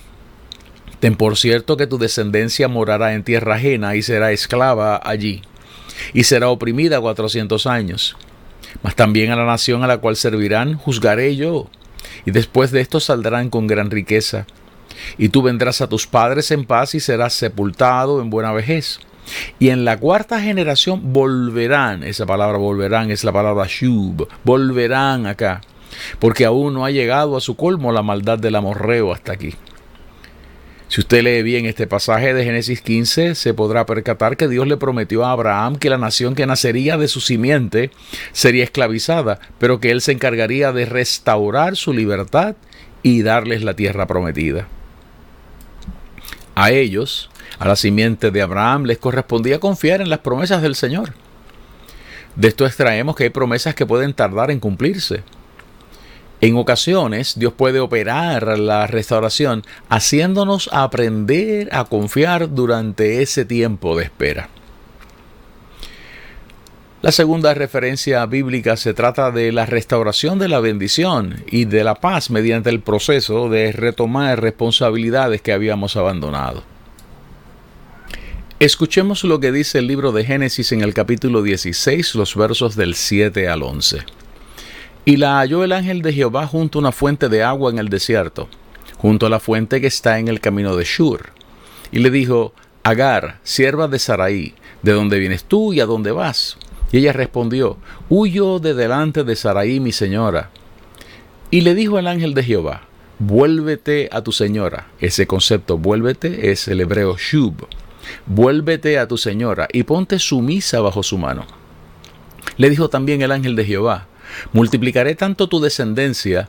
Ten 1.01 1.17
por 1.17 1.37
cierto 1.37 1.77
que 1.77 1.89
tu 1.89 1.99
descendencia 1.99 2.69
morará 2.69 3.15
en 3.15 3.25
tierra 3.25 3.57
ajena 3.57 3.97
y 3.97 4.03
será 4.03 4.31
esclava 4.31 5.01
allí, 5.03 5.43
y 6.13 6.23
será 6.25 6.49
oprimida 6.49 7.01
cuatrocientos 7.01 7.67
años. 7.67 8.17
Mas 8.85 8.95
también 8.95 9.33
a 9.33 9.37
la 9.37 9.45
nación 9.45 9.83
a 9.83 9.89
la 9.89 9.99
cual 9.99 10.15
servirán 10.15 10.75
juzgaré 10.75 11.35
yo, 11.35 11.69
y 12.25 12.31
después 12.31 12.71
de 12.71 12.81
esto 12.81 13.01
saldrán 13.01 13.51
con 13.51 13.67
gran 13.67 13.91
riqueza 13.91 14.47
Y 15.19 15.29
tú 15.29 15.43
vendrás 15.43 15.81
a 15.81 15.89
tus 15.89 16.07
padres 16.07 16.51
en 16.51 16.65
paz 16.65 16.95
y 16.95 17.01
serás 17.01 17.35
sepultado 17.35 18.21
en 18.21 18.31
buena 18.31 18.53
vejez. 18.53 19.01
Y 19.59 19.71
en 19.71 19.85
la 19.85 19.99
cuarta 19.99 20.41
generación 20.41 21.13
volverán, 21.13 22.03
esa 22.03 22.27
palabra 22.27 22.59
volverán 22.59 23.11
es 23.11 23.25
la 23.25 23.33
palabra 23.33 23.67
shub, 23.69 24.29
volverán 24.45 25.27
acá, 25.27 25.61
porque 26.19 26.45
aún 26.45 26.75
no 26.75 26.85
ha 26.85 26.91
llegado 26.91 27.37
a 27.37 27.41
su 27.41 27.57
colmo 27.57 27.93
la 27.93 28.03
maldad 28.03 28.39
del 28.39 28.57
amorreo 28.57 29.13
hasta 29.13 29.33
aquí. 29.33 29.55
Si 30.89 31.01
usted 31.01 31.23
lee 31.23 31.43
bien 31.43 31.65
este 31.65 31.87
pasaje 31.87 32.35
de 32.35 32.45
Génesis 32.45 32.83
15, 32.83 33.35
se 33.35 33.55
podrá 33.55 33.87
percatar 33.87 34.37
que 34.37 34.47
Dios 34.47 34.67
le 34.67 34.77
prometió 34.77 35.25
a 35.25 35.33
Abraham 35.33 35.77
que 35.77 35.89
la 35.89 35.97
nación 35.97 36.35
que 36.35 36.45
nacería 36.45 36.99
de 36.99 37.09
su 37.09 37.23
simiente 37.23 37.91
sería 38.33 38.65
esclavizada, 38.65 39.41
pero 39.59 39.81
que 39.81 39.91
él 39.91 40.03
se 40.03 40.13
encargaría 40.13 40.71
de 40.71 40.85
restaurar 40.85 41.77
su 41.77 41.95
libertad 41.95 42.57
y 43.03 43.23
darles 43.23 43.63
la 43.63 43.75
tierra 43.75 44.07
prometida. 44.07 44.69
A 46.55 46.71
ellos, 46.71 47.31
a 47.59 47.69
la 47.69 47.77
simiente 47.77 48.31
de 48.31 48.43
Abraham, 48.43 48.85
les 48.85 48.99
correspondía 48.99 49.61
confiar 49.61 50.01
en 50.01 50.11
las 50.11 50.21
promesas 50.21 50.63
del 50.63 50.75
Señor. 50.75 51.15
De 52.37 52.49
esto 52.49 52.67
extraemos 52.67 53.17
que 53.17 53.25
hay 53.25 53.31
promesas 53.31 53.75
que 53.75 53.87
pueden 53.87 54.15
tardar 54.15 54.51
en 54.51 54.61
cumplirse 54.61 55.23
en 56.43 56.57
ocasiones 56.57 57.39
Dios 57.39 57.53
puede 57.53 57.79
operar 57.79 58.59
la 58.59 58.89
restauración 58.89 59.63
haciéndonos 59.89 60.69
aprender 60.73 61.69
a 61.73 61.85
confiar 61.85 62.53
durante 62.53 63.23
ese 63.23 63.45
tiempo 63.45 63.97
de 63.97 64.05
espera. 64.05 64.49
La 67.03 67.11
segunda 67.11 67.53
referencia 67.53 68.25
bíblica 68.27 68.77
se 68.77 68.95
trata 68.95 69.33
de 69.33 69.51
la 69.51 69.67
restauración 69.67 70.39
de 70.39 70.47
la 70.47 70.61
bendición 70.61 71.43
y 71.51 71.65
de 71.65 71.83
la 71.83 71.97
paz 71.97 72.31
mediante 72.31 72.71
el 72.71 72.79
proceso 72.79 73.49
de 73.49 73.73
retomar 73.73 74.41
responsabilidades 74.41 75.43
que 75.43 75.53
habíamos 75.53 75.97
abandonado. 75.97 76.63
Escuchemos 78.61 79.25
lo 79.25 79.41
que 79.41 79.51
dice 79.51 79.81
el 79.81 79.89
libro 79.89 80.13
de 80.13 80.25
Génesis 80.25 80.71
en 80.71 80.83
el 80.83 80.95
capítulo 80.95 81.43
16, 81.43 82.15
los 82.15 82.37
versos 82.37 82.77
del 82.77 82.95
7 82.95 83.49
al 83.49 83.65
11. 83.65 84.05
Y 85.05 85.17
la 85.17 85.39
halló 85.41 85.65
el 85.65 85.73
ángel 85.73 86.03
de 86.03 86.13
Jehová 86.13 86.47
junto 86.47 86.79
a 86.79 86.83
una 86.83 86.93
fuente 86.93 87.29
de 87.29 87.43
agua 87.43 87.73
en 87.73 87.81
el 87.81 87.89
desierto, 87.89 88.49
junto 88.99 89.27
a 89.27 89.29
la 89.29 89.41
fuente 89.41 89.81
que 89.81 89.89
está 89.89 90.21
en 90.21 90.29
el 90.29 90.39
camino 90.39 90.77
de 90.77 90.85
Shur. 90.85 91.31
Y 91.91 91.99
le 91.99 92.13
dijo, 92.13 92.55
Agar, 92.85 93.41
sierva 93.43 93.89
de 93.89 93.99
Saraí, 93.99 94.55
¿de 94.83 94.93
dónde 94.93 95.19
vienes 95.19 95.43
tú 95.43 95.73
y 95.73 95.81
a 95.81 95.87
dónde 95.87 96.13
vas? 96.13 96.59
Y 96.93 96.99
ella 96.99 97.13
respondió, 97.13 97.79
Huyo 98.09 98.59
de 98.59 98.75
delante 98.75 99.25
de 99.25 99.35
Saraí 99.35 99.81
mi 99.81 99.93
señora. 99.93 100.51
Y 101.51 101.63
le 101.63 101.75
dijo 101.75 101.99
el 101.99 102.07
ángel 102.07 102.35
de 102.35 102.45
Jehová, 102.45 102.83
Vuélvete 103.19 104.09
a 104.13 104.23
tu 104.23 104.33
señora. 104.33 104.89
Ese 105.01 105.27
concepto, 105.27 105.79
vuélvete, 105.79 106.51
es 106.51 106.69
el 106.69 106.81
hebreo 106.81 107.17
shub. 107.17 107.67
Vuélvete 108.27 108.99
a 108.99 109.09
tu 109.09 109.17
señora 109.17 109.69
y 109.73 109.85
ponte 109.85 110.19
sumisa 110.19 110.81
bajo 110.81 111.03
su 111.03 111.19
mano. 111.19 111.47
Le 112.57 112.69
dijo 112.69 112.89
también 112.89 113.23
el 113.23 113.33
ángel 113.33 113.57
de 113.57 113.65
Jehová, 113.65 114.07
Multiplicaré 114.53 115.15
tanto 115.15 115.49
tu 115.49 115.61
descendencia 115.61 116.49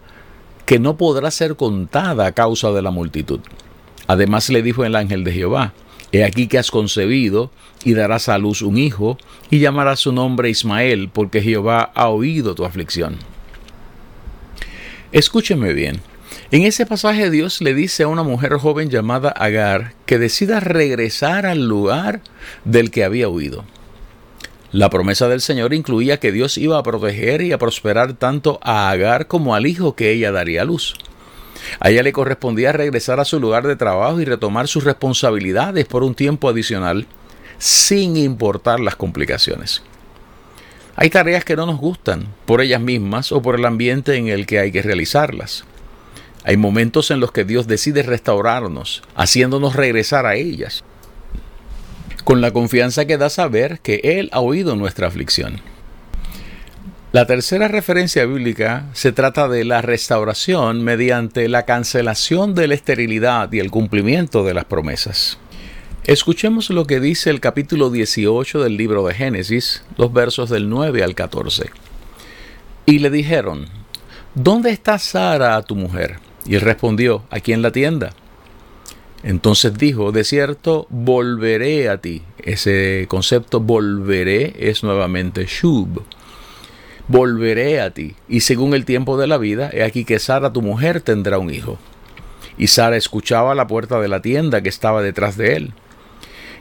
que 0.65 0.79
no 0.79 0.97
podrá 0.97 1.31
ser 1.31 1.55
contada 1.55 2.25
a 2.25 2.31
causa 2.31 2.71
de 2.71 2.81
la 2.81 2.91
multitud. 2.91 3.39
Además 4.07 4.49
le 4.49 4.61
dijo 4.61 4.85
el 4.85 4.95
ángel 4.95 5.23
de 5.23 5.33
Jehová, 5.33 5.73
He 6.13 6.23
aquí 6.23 6.47
que 6.47 6.59
has 6.59 6.69
concebido 6.69 7.51
y 7.83 7.95
darás 7.95 8.29
a 8.29 8.37
luz 8.37 8.61
un 8.61 8.77
hijo 8.77 9.17
y 9.49 9.59
llamarás 9.59 9.99
su 9.99 10.13
nombre 10.13 10.51
Ismael 10.51 11.09
porque 11.11 11.41
Jehová 11.41 11.91
ha 11.95 12.07
oído 12.09 12.53
tu 12.53 12.65
aflicción. 12.65 13.17
Escúcheme 15.11 15.73
bien. 15.73 16.01
En 16.51 16.63
ese 16.63 16.85
pasaje 16.85 17.31
Dios 17.31 17.61
le 17.61 17.73
dice 17.73 18.03
a 18.03 18.07
una 18.07 18.21
mujer 18.21 18.53
joven 18.53 18.91
llamada 18.91 19.29
Agar 19.29 19.93
que 20.05 20.19
decida 20.19 20.59
regresar 20.59 21.47
al 21.47 21.67
lugar 21.67 22.21
del 22.63 22.91
que 22.91 23.03
había 23.03 23.27
huido. 23.27 23.65
La 24.71 24.91
promesa 24.91 25.27
del 25.27 25.41
Señor 25.41 25.73
incluía 25.73 26.19
que 26.19 26.31
Dios 26.31 26.59
iba 26.59 26.77
a 26.77 26.83
proteger 26.83 27.41
y 27.41 27.53
a 27.53 27.57
prosperar 27.57 28.13
tanto 28.13 28.59
a 28.61 28.91
Agar 28.91 29.25
como 29.25 29.55
al 29.55 29.65
hijo 29.65 29.95
que 29.95 30.11
ella 30.11 30.31
daría 30.31 30.61
a 30.61 30.65
luz. 30.65 30.93
A 31.79 31.89
ella 31.89 32.03
le 32.03 32.13
correspondía 32.13 32.71
regresar 32.71 33.19
a 33.19 33.25
su 33.25 33.39
lugar 33.39 33.67
de 33.67 33.75
trabajo 33.75 34.19
y 34.21 34.25
retomar 34.25 34.67
sus 34.67 34.83
responsabilidades 34.83 35.85
por 35.85 36.03
un 36.03 36.15
tiempo 36.15 36.49
adicional, 36.49 37.07
sin 37.57 38.17
importar 38.17 38.79
las 38.79 38.95
complicaciones. 38.95 39.81
Hay 40.95 41.09
tareas 41.09 41.43
que 41.43 41.55
no 41.55 41.65
nos 41.65 41.79
gustan, 41.79 42.27
por 42.45 42.61
ellas 42.61 42.81
mismas 42.81 43.31
o 43.31 43.41
por 43.41 43.55
el 43.55 43.65
ambiente 43.65 44.15
en 44.15 44.27
el 44.27 44.45
que 44.45 44.59
hay 44.59 44.71
que 44.71 44.81
realizarlas. 44.81 45.65
Hay 46.43 46.57
momentos 46.57 47.09
en 47.09 47.19
los 47.19 47.31
que 47.31 47.45
Dios 47.45 47.67
decide 47.67 48.03
restaurarnos, 48.03 49.01
haciéndonos 49.15 49.75
regresar 49.75 50.25
a 50.25 50.35
ellas 50.35 50.83
con 52.23 52.41
la 52.41 52.51
confianza 52.51 53.05
que 53.05 53.17
da 53.17 53.29
saber 53.29 53.79
que 53.79 53.99
Él 54.03 54.29
ha 54.31 54.39
oído 54.39 54.75
nuestra 54.75 55.07
aflicción. 55.07 55.61
La 57.13 57.27
tercera 57.27 57.67
referencia 57.67 58.25
bíblica 58.25 58.89
se 58.93 59.11
trata 59.11 59.47
de 59.47 59.65
la 59.65 59.83
restauración 59.83 60.83
mediante 60.83 61.47
la 61.47 61.61
cancelación 61.61 62.55
de 62.55 62.67
la 62.67 62.73
esterilidad 62.73 63.53
y 63.53 63.59
el 63.59 63.69
cumplimiento 63.69 64.43
de 64.43 64.55
las 64.55 64.65
promesas. 64.65 65.37
Escuchemos 66.05 66.71
lo 66.71 66.87
que 66.87 66.99
dice 66.99 67.29
el 67.29 67.39
capítulo 67.39 67.91
18 67.91 68.63
del 68.63 68.77
libro 68.77 69.05
de 69.05 69.13
Génesis, 69.13 69.83
los 69.95 70.11
versos 70.11 70.49
del 70.49 70.69
9 70.69 71.03
al 71.03 71.13
14. 71.13 71.69
Y 72.87 72.97
le 72.97 73.11
dijeron, 73.11 73.67
¿Dónde 74.33 74.71
está 74.71 74.97
Sara, 74.97 75.61
tu 75.61 75.75
mujer? 75.75 76.15
Y 76.47 76.55
él 76.55 76.61
respondió, 76.61 77.25
aquí 77.29 77.53
en 77.53 77.61
la 77.61 77.69
tienda. 77.69 78.09
Entonces 79.21 79.77
dijo, 79.77 80.11
de 80.11 80.23
cierto, 80.23 80.87
volveré 80.89 81.89
a 81.89 81.99
ti. 81.99 82.23
Ese 82.39 83.05
concepto 83.07 83.59
volveré 83.59 84.55
es 84.57 84.83
nuevamente 84.83 85.45
shub. 85.45 86.03
Volveré 87.07 87.81
a 87.81 87.91
ti. 87.91 88.15
Y 88.27 88.41
según 88.41 88.73
el 88.73 88.85
tiempo 88.85 89.17
de 89.17 89.27
la 89.27 89.37
vida, 89.37 89.69
he 89.73 89.83
aquí 89.83 90.05
que 90.05 90.19
Sara, 90.19 90.53
tu 90.53 90.61
mujer, 90.61 91.01
tendrá 91.01 91.37
un 91.37 91.53
hijo. 91.53 91.77
Y 92.57 92.67
Sara 92.67 92.97
escuchaba 92.97 93.55
la 93.55 93.67
puerta 93.67 93.99
de 93.99 94.07
la 94.07 94.21
tienda 94.21 94.61
que 94.61 94.69
estaba 94.69 95.01
detrás 95.01 95.37
de 95.37 95.55
él. 95.55 95.73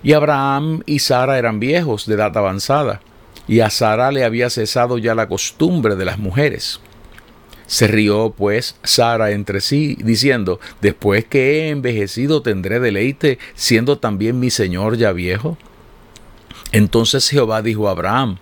Y 0.02 0.14
Abraham 0.14 0.82
y 0.84 0.98
Sara 0.98 1.38
eran 1.38 1.60
viejos 1.60 2.06
de 2.06 2.14
edad 2.14 2.36
avanzada, 2.36 3.00
y 3.46 3.60
a 3.60 3.70
Sara 3.70 4.10
le 4.10 4.24
había 4.24 4.50
cesado 4.50 4.98
ya 4.98 5.14
la 5.14 5.28
costumbre 5.28 5.94
de 5.94 6.04
las 6.04 6.18
mujeres. 6.18 6.80
Se 7.66 7.86
rió 7.86 8.34
pues 8.36 8.76
Sara 8.82 9.30
entre 9.30 9.60
sí, 9.60 9.96
diciendo, 10.02 10.58
después 10.80 11.24
que 11.24 11.52
he 11.52 11.68
envejecido 11.70 12.42
tendré 12.42 12.80
deleite, 12.80 13.38
siendo 13.54 13.98
también 13.98 14.40
mi 14.40 14.50
señor 14.50 14.96
ya 14.96 15.12
viejo. 15.12 15.56
Entonces 16.72 17.28
Jehová 17.28 17.62
dijo 17.62 17.88
a 17.88 17.92
Abraham, 17.92 18.38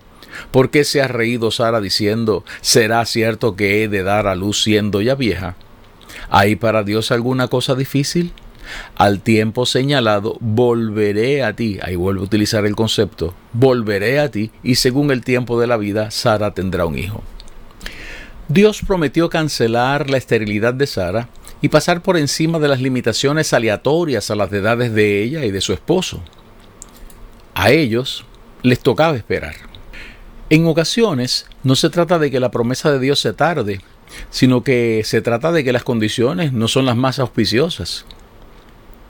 ¿por 0.51 0.69
qué 0.69 0.83
se 0.83 1.01
ha 1.01 1.07
reído 1.07 1.51
Sara 1.51 1.81
diciendo, 1.81 2.43
será 2.61 3.05
cierto 3.05 3.55
que 3.55 3.83
he 3.83 3.87
de 3.87 4.03
dar 4.03 4.27
a 4.27 4.35
luz 4.35 4.61
siendo 4.63 5.01
ya 5.01 5.15
vieja? 5.15 5.55
¿Hay 6.29 6.55
para 6.55 6.83
Dios 6.83 7.11
alguna 7.11 7.47
cosa 7.47 7.75
difícil? 7.75 8.33
Al 8.95 9.21
tiempo 9.21 9.65
señalado, 9.65 10.37
volveré 10.39 11.43
a 11.43 11.55
ti. 11.55 11.79
Ahí 11.81 11.95
vuelvo 11.95 12.21
a 12.21 12.25
utilizar 12.25 12.65
el 12.65 12.75
concepto. 12.75 13.33
Volveré 13.53 14.19
a 14.19 14.29
ti 14.29 14.51
y 14.63 14.75
según 14.75 15.11
el 15.11 15.23
tiempo 15.23 15.59
de 15.59 15.67
la 15.67 15.77
vida, 15.77 16.11
Sara 16.11 16.53
tendrá 16.53 16.85
un 16.85 16.97
hijo. 16.97 17.23
Dios 18.47 18.81
prometió 18.85 19.29
cancelar 19.29 20.09
la 20.09 20.17
esterilidad 20.17 20.73
de 20.73 20.87
Sara 20.87 21.29
y 21.61 21.69
pasar 21.69 22.01
por 22.01 22.17
encima 22.17 22.59
de 22.59 22.67
las 22.67 22.81
limitaciones 22.81 23.53
aleatorias 23.53 24.29
a 24.31 24.35
las 24.35 24.51
edades 24.51 24.93
de 24.93 25.23
ella 25.23 25.45
y 25.45 25.51
de 25.51 25.61
su 25.61 25.73
esposo. 25.73 26.21
A 27.53 27.71
ellos 27.71 28.25
les 28.63 28.79
tocaba 28.79 29.15
esperar. 29.15 29.70
En 30.51 30.67
ocasiones 30.67 31.45
no 31.63 31.77
se 31.77 31.89
trata 31.89 32.19
de 32.19 32.29
que 32.29 32.41
la 32.41 32.51
promesa 32.51 32.91
de 32.91 32.99
Dios 32.99 33.21
se 33.21 33.31
tarde, 33.31 33.79
sino 34.31 34.65
que 34.65 35.01
se 35.05 35.21
trata 35.21 35.53
de 35.53 35.63
que 35.63 35.71
las 35.71 35.85
condiciones 35.85 36.51
no 36.51 36.67
son 36.67 36.85
las 36.85 36.97
más 36.97 37.19
auspiciosas. 37.19 38.03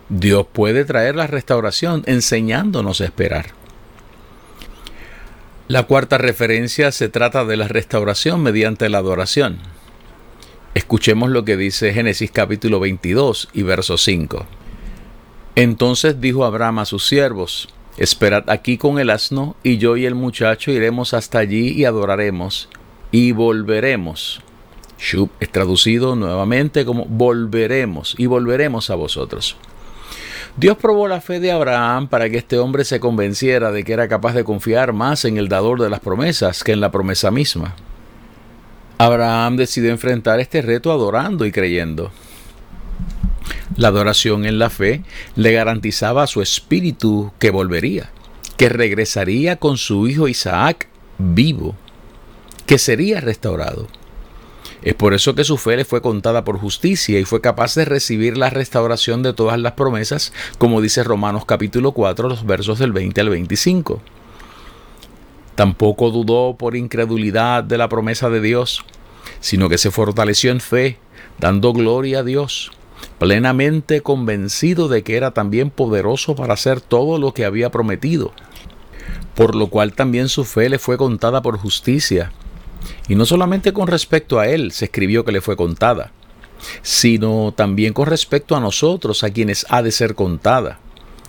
Dios 0.09 0.45
puede 0.53 0.85
traer 0.85 1.15
la 1.15 1.25
restauración 1.25 2.03
enseñándonos 2.05 3.01
a 3.01 3.05
esperar. 3.05 3.47
La 5.67 5.87
cuarta 5.87 6.19
referencia 6.19 6.91
se 6.91 7.09
trata 7.09 7.43
de 7.43 7.57
la 7.57 7.67
restauración 7.67 8.43
mediante 8.43 8.87
la 8.89 8.99
adoración. 8.99 9.57
Escuchemos 10.75 11.31
lo 11.31 11.43
que 11.43 11.57
dice 11.57 11.91
Génesis 11.91 12.29
capítulo 12.29 12.79
22 12.79 13.49
y 13.51 13.63
verso 13.63 13.97
5. 13.97 14.45
Entonces 15.55 16.21
dijo 16.21 16.45
Abraham 16.45 16.77
a 16.77 16.85
sus 16.85 17.07
siervos, 17.07 17.67
Esperad 17.97 18.49
aquí 18.49 18.77
con 18.77 18.99
el 18.99 19.09
asno, 19.09 19.55
y 19.63 19.77
yo 19.77 19.97
y 19.97 20.05
el 20.05 20.15
muchacho 20.15 20.71
iremos 20.71 21.13
hasta 21.13 21.39
allí 21.39 21.69
y 21.69 21.85
adoraremos, 21.85 22.69
y 23.11 23.31
volveremos. 23.31 24.41
Shub 24.97 25.29
es 25.39 25.51
traducido 25.51 26.15
nuevamente 26.15 26.85
como 26.85 27.05
volveremos, 27.05 28.15
y 28.17 28.27
volveremos 28.27 28.89
a 28.89 28.95
vosotros. 28.95 29.57
Dios 30.57 30.77
probó 30.77 31.07
la 31.07 31.21
fe 31.21 31.39
de 31.39 31.51
Abraham 31.51 32.07
para 32.07 32.29
que 32.29 32.37
este 32.37 32.59
hombre 32.59 32.83
se 32.83 32.99
convenciera 32.99 33.71
de 33.71 33.83
que 33.83 33.93
era 33.93 34.07
capaz 34.07 34.33
de 34.33 34.43
confiar 34.43 34.91
más 34.93 35.23
en 35.25 35.37
el 35.37 35.47
dador 35.47 35.81
de 35.81 35.89
las 35.89 36.01
promesas 36.01 36.63
que 36.63 36.73
en 36.73 36.81
la 36.81 36.91
promesa 36.91 37.31
misma. 37.31 37.73
Abraham 38.97 39.55
decidió 39.57 39.91
enfrentar 39.91 40.39
este 40.39 40.61
reto 40.61 40.91
adorando 40.91 41.45
y 41.45 41.51
creyendo. 41.51 42.11
La 43.77 43.87
adoración 43.87 44.45
en 44.45 44.59
la 44.59 44.69
fe 44.69 45.03
le 45.35 45.53
garantizaba 45.53 46.23
a 46.23 46.27
su 46.27 46.41
espíritu 46.41 47.31
que 47.39 47.51
volvería, 47.51 48.09
que 48.57 48.67
regresaría 48.67 49.55
con 49.55 49.77
su 49.77 50.07
hijo 50.07 50.27
Isaac 50.27 50.89
vivo, 51.17 51.75
que 52.65 52.77
sería 52.77 53.21
restaurado. 53.21 53.87
Es 54.81 54.93
por 54.95 55.13
eso 55.13 55.35
que 55.35 55.45
su 55.45 55.57
fe 55.57 55.77
le 55.77 55.85
fue 55.85 56.01
contada 56.01 56.43
por 56.43 56.57
justicia 56.59 57.19
y 57.19 57.23
fue 57.23 57.39
capaz 57.39 57.75
de 57.75 57.85
recibir 57.85 58.35
la 58.35 58.49
restauración 58.49 59.23
de 59.23 59.33
todas 59.33 59.59
las 59.59 59.73
promesas, 59.73 60.33
como 60.57 60.81
dice 60.81 61.03
Romanos 61.03 61.45
capítulo 61.45 61.93
4, 61.93 62.27
los 62.27 62.45
versos 62.45 62.77
del 62.77 62.91
20 62.91 63.21
al 63.21 63.29
25. 63.29 64.01
Tampoco 65.55 66.09
dudó 66.09 66.57
por 66.57 66.75
incredulidad 66.75 67.63
de 67.63 67.77
la 67.77 67.87
promesa 67.87 68.29
de 68.29 68.41
Dios, 68.41 68.83
sino 69.39 69.69
que 69.69 69.77
se 69.77 69.91
fortaleció 69.91 70.51
en 70.51 70.59
fe, 70.59 70.97
dando 71.39 71.71
gloria 71.73 72.19
a 72.19 72.23
Dios 72.23 72.71
plenamente 73.21 74.01
convencido 74.01 74.87
de 74.87 75.03
que 75.03 75.15
era 75.15 75.29
también 75.29 75.69
poderoso 75.69 76.35
para 76.35 76.55
hacer 76.55 76.81
todo 76.81 77.19
lo 77.19 77.35
que 77.35 77.45
había 77.45 77.69
prometido, 77.69 78.33
por 79.35 79.53
lo 79.53 79.67
cual 79.67 79.93
también 79.93 80.27
su 80.27 80.43
fe 80.43 80.69
le 80.69 80.79
fue 80.79 80.97
contada 80.97 81.43
por 81.43 81.59
justicia. 81.59 82.31
Y 83.07 83.13
no 83.13 83.27
solamente 83.27 83.73
con 83.73 83.85
respecto 83.85 84.39
a 84.39 84.47
él 84.47 84.71
se 84.71 84.85
escribió 84.85 85.23
que 85.23 85.31
le 85.31 85.41
fue 85.41 85.55
contada, 85.55 86.11
sino 86.81 87.53
también 87.55 87.93
con 87.93 88.07
respecto 88.07 88.55
a 88.55 88.59
nosotros, 88.59 89.23
a 89.23 89.29
quienes 89.29 89.67
ha 89.69 89.83
de 89.83 89.91
ser 89.91 90.15
contada. 90.15 90.79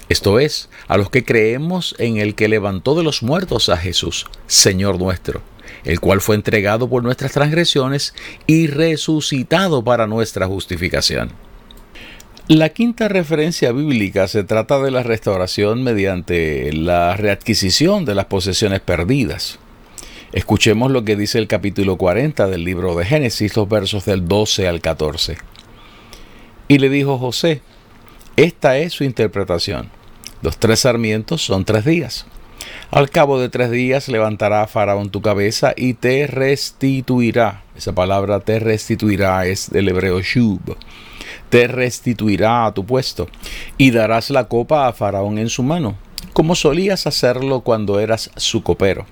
Esto 0.09 0.39
es, 0.39 0.71
a 0.89 0.97
los 0.97 1.11
que 1.11 1.27
creemos 1.27 1.95
en 1.99 2.17
el 2.17 2.35
que 2.35 2.49
levantó 2.49 2.95
de 2.95 3.03
los 3.03 3.23
muertos 3.23 3.69
a 3.69 3.77
Jesús, 3.77 4.25
Señor 4.47 4.99
nuestro, 4.99 5.43
el 5.85 6.01
cual 6.01 6.23
fue 6.23 6.37
entregado 6.37 6.89
por 6.89 7.03
nuestras 7.03 7.33
transgresiones 7.33 8.15
y 8.47 8.67
resucitado 8.67 9.85
para 9.85 10.07
nuestra 10.07 10.47
justificación. 10.47 11.51
La 12.54 12.68
quinta 12.68 13.09
referencia 13.09 13.73
bíblica 13.73 14.28
se 14.28 14.44
trata 14.44 14.78
de 14.78 14.90
la 14.90 15.02
restauración 15.02 15.82
mediante 15.82 16.71
la 16.75 17.16
readquisición 17.16 18.04
de 18.04 18.14
las 18.14 18.26
posesiones 18.26 18.80
perdidas. 18.80 19.59
Escuchemos 20.32 20.90
lo 20.90 21.02
que 21.02 21.16
dice 21.16 21.38
el 21.38 21.49
capítulo 21.49 21.97
40 21.97 22.49
del 22.49 22.62
libro 22.62 22.94
de 22.94 23.06
Génesis, 23.06 23.56
los 23.56 23.71
versos 23.71 24.04
del 24.04 24.28
12 24.28 24.68
al 24.68 24.82
14. 24.82 25.38
Y 26.68 26.76
le 26.76 26.90
dijo 26.90 27.16
José, 27.16 27.62
esta 28.37 28.76
es 28.76 28.92
su 28.92 29.04
interpretación. 29.04 29.88
Los 30.42 30.59
tres 30.59 30.80
sarmientos 30.80 31.42
son 31.42 31.64
tres 31.64 31.87
días. 31.87 32.26
Al 32.90 33.09
cabo 33.09 33.40
de 33.40 33.49
tres 33.49 33.71
días 33.71 34.09
levantará 34.09 34.66
Faraón 34.66 35.09
tu 35.09 35.23
cabeza 35.23 35.73
y 35.75 35.94
te 35.94 36.26
restituirá. 36.26 37.62
Esa 37.75 37.94
palabra 37.94 38.40
te 38.40 38.59
restituirá 38.59 39.47
es 39.47 39.71
del 39.71 39.88
hebreo 39.88 40.21
shub 40.21 40.76
te 41.52 41.68
restituirá 41.68 42.64
a 42.64 42.73
tu 42.73 42.87
puesto, 42.87 43.28
y 43.76 43.90
darás 43.90 44.30
la 44.30 44.44
copa 44.44 44.88
a 44.88 44.94
Faraón 44.94 45.37
en 45.37 45.50
su 45.50 45.62
mano, 45.62 45.99
como 46.32 46.54
solías 46.54 47.06
hacerlo 47.06 47.61
cuando 47.61 48.00
eras 48.00 48.30
su 48.37 48.62
copero. 48.62 49.04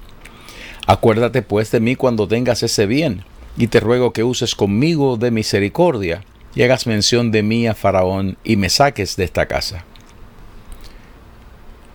Acuérdate 0.87 1.43
pues 1.43 1.71
de 1.71 1.81
mí 1.81 1.97
cuando 1.97 2.27
tengas 2.27 2.63
ese 2.63 2.87
bien, 2.87 3.25
y 3.59 3.67
te 3.67 3.79
ruego 3.79 4.15
que 4.15 4.25
uses 4.25 4.55
conmigo 4.55 5.19
de 5.19 5.31
misericordia, 5.31 6.25
y 6.55 6.63
hagas 6.63 6.87
mención 6.87 7.31
de 7.31 7.43
mí 7.43 7.67
a 7.67 7.75
Faraón, 7.75 8.39
y 8.43 8.57
me 8.57 8.71
saques 8.71 9.17
de 9.17 9.25
esta 9.25 9.45
casa. 9.45 9.85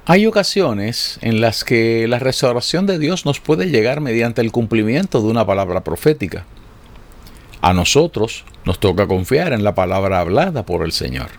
Hay 0.06 0.28
ocasiones 0.28 1.18
en 1.24 1.42
las 1.42 1.64
que 1.64 2.08
la 2.08 2.20
restauración 2.20 2.86
de 2.86 3.00
Dios 3.00 3.26
nos 3.26 3.40
puede 3.40 3.72
llegar 3.72 4.00
mediante 4.00 4.42
el 4.42 4.52
cumplimiento 4.52 5.24
de 5.24 5.28
una 5.28 5.44
palabra 5.44 5.84
profética. 5.84 6.46
A 7.66 7.74
nosotros 7.74 8.46
nos 8.64 8.80
toca 8.80 9.08
confiar 9.08 9.52
en 9.52 9.64
la 9.64 9.74
palabra 9.74 10.20
hablada 10.20 10.68
por 10.68 10.86
el 10.86 10.92
Señor. 10.92 11.30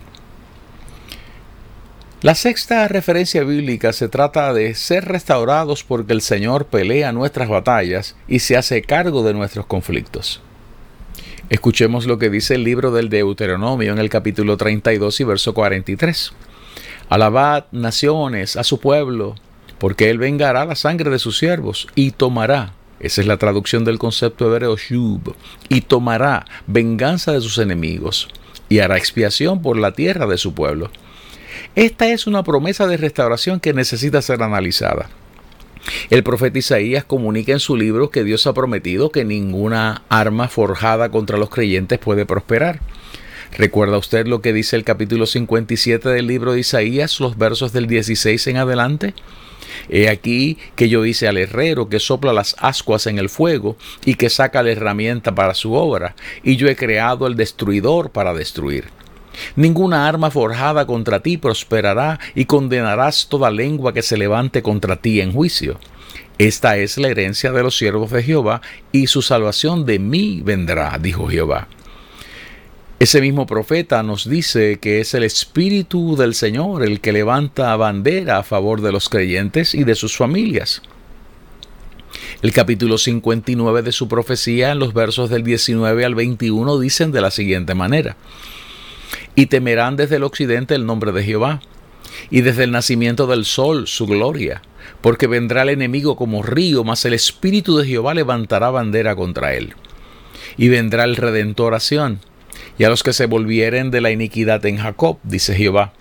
La 2.21 2.35
sexta 2.35 2.88
referencia 2.88 3.45
bíblica 3.45 3.92
se 3.92 4.09
trata 4.09 4.52
de 4.52 4.75
ser 4.75 5.04
restaurados 5.04 5.85
porque 5.85 6.12
el 6.12 6.23
Señor 6.23 6.66
pelea 6.66 7.12
nuestras 7.12 7.49
batallas 7.49 8.17
y 8.26 8.41
se 8.41 8.56
hace 8.56 8.82
cargo 8.82 9.23
de 9.23 9.34
nuestros 9.34 9.67
conflictos. 9.67 10.43
Escuchemos 11.49 12.06
lo 12.06 12.19
que 12.19 12.28
dice 12.28 12.56
el 12.56 12.65
libro 12.65 12.91
del 12.91 13.08
Deuteronomio 13.08 13.93
en 13.93 14.00
el 14.00 14.08
capítulo 14.08 14.56
32 14.56 15.21
y 15.21 15.23
verso 15.23 15.54
43. 15.54 16.32
Alabad 17.08 17.67
naciones 17.71 18.56
a 18.56 18.65
su 18.65 18.80
pueblo, 18.80 19.36
porque 19.78 20.10
él 20.10 20.19
vengará 20.19 20.65
la 20.65 20.75
sangre 20.75 21.08
de 21.08 21.21
sus 21.21 21.39
siervos 21.39 21.86
y 21.95 22.10
tomará 22.10 22.73
esa 23.00 23.21
es 23.21 23.26
la 23.26 23.37
traducción 23.37 23.85
del 23.85 23.99
concepto 23.99 24.47
hebreo 24.47 24.76
shub. 24.76 25.35
Y 25.69 25.82
tomará 25.82 26.47
venganza 26.67 27.32
de 27.32 27.41
sus 27.41 27.59
enemigos 27.59 28.28
y 28.69 28.78
hará 28.80 28.97
expiación 28.97 29.63
por 29.63 29.76
la 29.76 29.93
tierra 29.93 30.26
de 30.26 30.39
su 30.39 30.54
pueblo. 30.54 30.91
Esta 31.75 32.09
es 32.09 32.26
una 32.26 32.43
promesa 32.43 32.87
de 32.87 32.97
restauración 32.97 33.61
que 33.61 33.75
necesita 33.75 34.23
ser 34.23 34.43
analizada. 34.43 35.09
El 36.11 36.23
profeta 36.23 36.59
Isaías 36.59 37.04
comunica 37.04 37.52
en 37.52 37.61
su 37.61 37.76
libro 37.76 38.11
que 38.11 38.25
Dios 38.25 38.47
ha 38.47 38.54
prometido 38.54 39.11
que 39.11 39.25
ninguna 39.25 40.02
arma 40.09 40.49
forjada 40.49 41.11
contra 41.11 41.39
los 41.39 41.50
creyentes 41.50 41.99
puede 41.99 42.26
prosperar. 42.26 42.80
¿Recuerda 43.56 43.97
usted 43.97 44.26
lo 44.26 44.41
que 44.41 44.52
dice 44.52 44.75
el 44.76 44.85
capítulo 44.85 45.26
57 45.26 46.09
del 46.09 46.26
libro 46.26 46.52
de 46.52 46.61
Isaías, 46.61 47.21
los 47.21 47.39
versos 47.39 47.73
del 47.73 47.87
16 47.87 48.47
en 48.49 48.56
adelante? 48.56 49.15
He 49.89 50.08
aquí 50.08 50.58
que 50.75 50.89
yo 50.89 51.04
hice 51.04 51.28
al 51.28 51.39
herrero 51.39 51.89
que 51.89 52.00
sopla 52.00 52.32
las 52.32 52.56
ascuas 52.58 53.06
en 53.06 53.19
el 53.19 53.28
fuego 53.28 53.76
y 54.04 54.15
que 54.15 54.30
saca 54.30 54.62
la 54.62 54.71
herramienta 54.71 55.34
para 55.34 55.54
su 55.54 55.75
obra, 55.75 56.15
y 56.43 56.56
yo 56.56 56.69
he 56.69 56.76
creado 56.76 57.26
el 57.26 57.36
destruidor 57.36 58.10
para 58.10 58.34
destruir. 58.34 58.84
Ninguna 59.54 60.08
arma 60.08 60.30
forjada 60.30 60.86
contra 60.86 61.21
ti 61.21 61.36
prosperará 61.36 62.19
y 62.34 62.47
condenarás 62.47 63.28
toda 63.28 63.50
lengua 63.50 63.93
que 63.93 64.02
se 64.02 64.17
levante 64.17 64.62
contra 64.62 64.97
ti 64.97 65.21
en 65.21 65.32
juicio. 65.32 65.78
Esta 66.39 66.76
es 66.76 66.99
la 66.99 67.08
herencia 67.08 67.52
de 67.52 67.62
los 67.62 67.76
siervos 67.76 68.10
de 68.10 68.23
Jehová, 68.23 68.60
y 68.93 69.06
su 69.06 69.23
salvación 69.23 69.86
de 69.86 69.99
mí 69.99 70.43
vendrá, 70.45 70.99
dijo 71.00 71.28
Jehová. 71.28 71.69
Ese 72.99 73.21
mismo 73.21 73.47
profeta 73.47 74.02
nos 74.02 74.26
dice 74.26 74.78
que 74.80 75.00
es 75.00 75.13
el 75.13 75.23
Espíritu 75.23 76.17
del 76.17 76.35
Señor 76.35 76.82
el 76.82 77.02
que 77.02 77.13
levanta 77.13 77.76
bandera 77.76 78.39
a 78.39 78.43
favor 78.43 78.80
de 78.80 78.91
los 78.91 79.11
creyentes 79.11 79.75
y 79.75 79.85
de 79.85 79.95
sus 79.95 80.17
familias. 80.17 80.80
El 82.41 82.52
capítulo 82.52 82.97
59 82.97 83.82
de 83.82 83.93
su 83.93 84.09
profecía 84.09 84.73
en 84.73 84.78
los 84.78 84.95
versos 84.95 85.28
del 85.28 85.43
19 85.43 86.06
al 86.06 86.15
21 86.15 86.78
dicen 86.78 87.13
de 87.13 87.21
la 87.21 87.30
siguiente 87.30 87.75
manera, 87.75 88.17
y 89.35 89.47
temerán 89.47 89.97
desde 89.97 90.17
el 90.17 90.25
occidente 90.25 90.75
el 90.75 90.87
nombre 90.87 91.13
de 91.13 91.23
Jehová, 91.23 91.61
y 92.30 92.41
desde 92.41 92.65
el 92.65 92.71
nacimiento 92.71 93.26
del 93.26 93.45
sol 93.45 93.89
su 93.89 94.06
gloria, 94.06 94.63
porque 95.02 95.26
vendrá 95.26 95.63
el 95.63 95.69
enemigo 95.69 96.17
como 96.17 96.43
río, 96.43 96.82
mas 96.82 97.04
el 97.04 97.13
Espíritu 97.13 97.76
de 97.76 97.87
Jehová 97.87 98.15
levantará 98.15 98.71
bandera 98.71 99.15
contra 99.15 99.52
él. 99.52 99.75
Y 100.56 100.69
vendrá 100.69 101.04
el 101.04 101.17
Redentor 101.17 101.75
a 101.75 101.80
y 102.78 102.84
a 102.84 102.89
los 102.89 103.02
que 103.02 103.12
se 103.12 103.26
volvieren 103.26 103.91
de 103.91 104.00
la 104.00 104.10
iniquidad 104.10 104.65
en 104.67 104.78
Jacob, 104.78 105.19
dice 105.23 105.54
Jehová. 105.54 105.93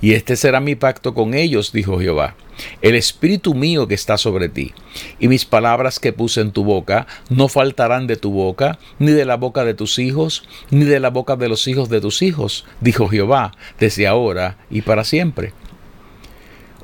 Y 0.00 0.14
este 0.14 0.36
será 0.36 0.60
mi 0.60 0.74
pacto 0.74 1.14
con 1.14 1.34
ellos, 1.34 1.72
dijo 1.72 1.98
Jehová, 1.98 2.34
el 2.80 2.94
espíritu 2.94 3.54
mío 3.54 3.86
que 3.86 3.94
está 3.94 4.16
sobre 4.16 4.48
ti, 4.48 4.72
y 5.18 5.28
mis 5.28 5.44
palabras 5.44 6.00
que 6.00 6.12
puse 6.12 6.40
en 6.40 6.52
tu 6.52 6.64
boca 6.64 7.06
no 7.28 7.48
faltarán 7.48 8.06
de 8.06 8.16
tu 8.16 8.30
boca, 8.30 8.78
ni 8.98 9.12
de 9.12 9.24
la 9.24 9.36
boca 9.36 9.64
de 9.64 9.74
tus 9.74 9.98
hijos, 9.98 10.44
ni 10.70 10.84
de 10.84 11.00
la 11.00 11.10
boca 11.10 11.36
de 11.36 11.48
los 11.48 11.68
hijos 11.68 11.88
de 11.88 12.00
tus 12.00 12.22
hijos, 12.22 12.64
dijo 12.80 13.08
Jehová, 13.08 13.52
desde 13.78 14.06
ahora 14.06 14.56
y 14.70 14.82
para 14.82 15.04
siempre. 15.04 15.52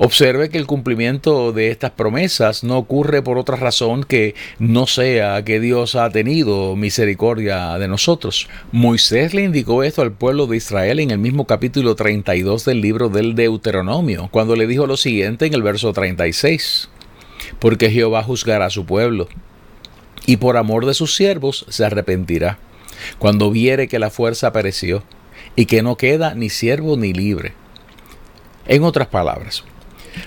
Observe 0.04 0.48
que 0.48 0.58
el 0.58 0.66
cumplimiento 0.66 1.52
de 1.52 1.70
estas 1.70 1.92
promesas 1.92 2.64
no 2.64 2.76
ocurre 2.76 3.22
por 3.22 3.38
otra 3.38 3.54
razón 3.54 4.02
que 4.02 4.34
no 4.58 4.88
sea 4.88 5.44
que 5.44 5.60
Dios 5.60 5.94
ha 5.94 6.10
tenido 6.10 6.74
misericordia 6.74 7.78
de 7.78 7.86
nosotros. 7.86 8.48
Moisés 8.72 9.32
le 9.32 9.44
indicó 9.44 9.84
esto 9.84 10.02
al 10.02 10.10
pueblo 10.10 10.48
de 10.48 10.56
Israel 10.56 10.98
en 10.98 11.12
el 11.12 11.18
mismo 11.18 11.46
capítulo 11.46 11.94
32 11.94 12.64
del 12.64 12.80
libro 12.80 13.10
del 13.10 13.36
Deuteronomio, 13.36 14.28
cuando 14.32 14.56
le 14.56 14.66
dijo 14.66 14.88
lo 14.88 14.96
siguiente 14.96 15.46
en 15.46 15.54
el 15.54 15.62
verso 15.62 15.92
36. 15.92 16.88
Porque 17.60 17.88
Jehová 17.88 18.24
juzgará 18.24 18.66
a 18.66 18.70
su 18.70 18.84
pueblo, 18.84 19.28
y 20.26 20.38
por 20.38 20.56
amor 20.56 20.84
de 20.84 20.94
sus 20.94 21.14
siervos 21.14 21.64
se 21.68 21.84
arrepentirá, 21.84 22.58
cuando 23.20 23.52
viere 23.52 23.86
que 23.86 24.00
la 24.00 24.10
fuerza 24.10 24.52
pereció, 24.52 25.04
y 25.54 25.66
que 25.66 25.84
no 25.84 25.94
queda 25.96 26.34
ni 26.34 26.50
siervo 26.50 26.96
ni 26.96 27.12
libre. 27.12 27.52
En 28.66 28.82
otras 28.82 29.06
palabras, 29.06 29.64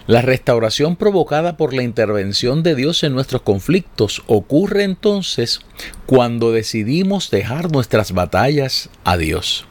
la 0.07 0.21
restauración 0.21 0.95
provocada 0.95 1.57
por 1.57 1.73
la 1.73 1.83
intervención 1.83 2.63
de 2.63 2.75
Dios 2.75 3.03
en 3.03 3.13
nuestros 3.13 3.41
conflictos 3.41 4.23
ocurre 4.27 4.83
entonces 4.83 5.59
cuando 6.05 6.51
decidimos 6.51 7.29
dejar 7.31 7.71
nuestras 7.71 8.11
batallas 8.11 8.89
a 9.03 9.17
Dios. 9.17 9.65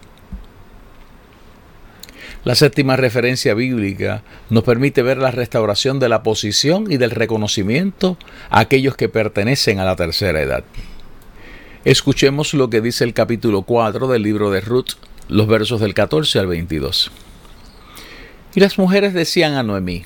La 2.44 2.55
séptima 2.55 2.96
referencia 2.96 3.55
bíblica 3.55 4.22
nos 4.50 4.64
permite 4.64 5.03
ver 5.03 5.16
la 5.16 5.31
restauración 5.31 5.98
de 5.98 6.11
la 6.11 6.22
posición 6.22 6.92
y 6.92 6.98
del 6.98 7.11
reconocimiento 7.11 8.18
a 8.50 8.61
aquellos 8.61 8.96
que 8.96 9.09
pertenecen 9.09 9.79
a 9.79 9.85
la 9.85 9.96
tercera 9.96 10.42
edad. 10.42 10.62
Escuchemos 11.87 12.53
lo 12.53 12.68
que 12.68 12.83
dice 12.83 13.05
el 13.05 13.14
capítulo 13.14 13.62
4 13.62 14.09
del 14.09 14.22
libro 14.22 14.50
de 14.50 14.61
Ruth, 14.61 14.92
los 15.29 15.46
versos 15.46 15.81
del 15.81 15.94
14 15.94 16.38
al 16.38 16.46
22. 16.46 17.11
Y 18.56 18.60
las 18.60 18.78
mujeres 18.78 19.14
decían 19.14 19.54
a 19.54 19.64
Noemí, 19.64 20.04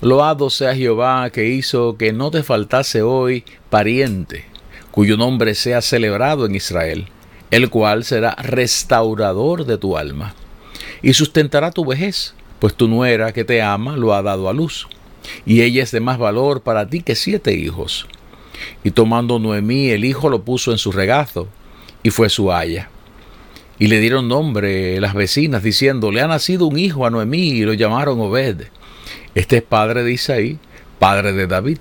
Loado 0.00 0.48
sea 0.48 0.74
Jehová 0.74 1.28
que 1.28 1.48
hizo 1.48 1.98
que 1.98 2.14
no 2.14 2.30
te 2.30 2.42
faltase 2.42 3.02
hoy 3.02 3.44
pariente, 3.68 4.46
cuyo 4.90 5.18
nombre 5.18 5.54
sea 5.54 5.82
celebrado 5.82 6.46
en 6.46 6.54
Israel, 6.54 7.08
el 7.50 7.68
cual 7.68 8.04
será 8.04 8.34
restaurador 8.36 9.66
de 9.66 9.76
tu 9.76 9.98
alma, 9.98 10.34
y 11.02 11.12
sustentará 11.12 11.72
tu 11.72 11.84
vejez, 11.84 12.32
pues 12.58 12.74
tu 12.74 12.88
nuera 12.88 13.34
que 13.34 13.44
te 13.44 13.60
ama 13.60 13.98
lo 13.98 14.14
ha 14.14 14.22
dado 14.22 14.48
a 14.48 14.54
luz, 14.54 14.88
y 15.44 15.60
ella 15.60 15.82
es 15.82 15.90
de 15.90 16.00
más 16.00 16.16
valor 16.16 16.62
para 16.62 16.88
ti 16.88 17.02
que 17.02 17.14
siete 17.14 17.52
hijos. 17.52 18.06
Y 18.82 18.92
tomando 18.92 19.38
Noemí 19.38 19.90
el 19.90 20.06
hijo 20.06 20.30
lo 20.30 20.42
puso 20.42 20.72
en 20.72 20.78
su 20.78 20.90
regazo, 20.90 21.48
y 22.02 22.08
fue 22.08 22.30
su 22.30 22.50
haya. 22.50 22.88
Y 23.80 23.88
le 23.88 23.98
dieron 23.98 24.28
nombre 24.28 25.00
las 25.00 25.14
vecinas, 25.14 25.62
diciendo, 25.62 26.12
le 26.12 26.20
ha 26.20 26.28
nacido 26.28 26.66
un 26.66 26.78
hijo 26.78 27.06
a 27.06 27.10
Noemí, 27.10 27.48
y 27.48 27.62
lo 27.62 27.72
llamaron 27.72 28.20
Obed. 28.20 28.66
Este 29.34 29.56
es 29.56 29.62
padre 29.62 30.04
de 30.04 30.12
Isaí, 30.12 30.58
padre 30.98 31.32
de 31.32 31.46
David. 31.46 31.78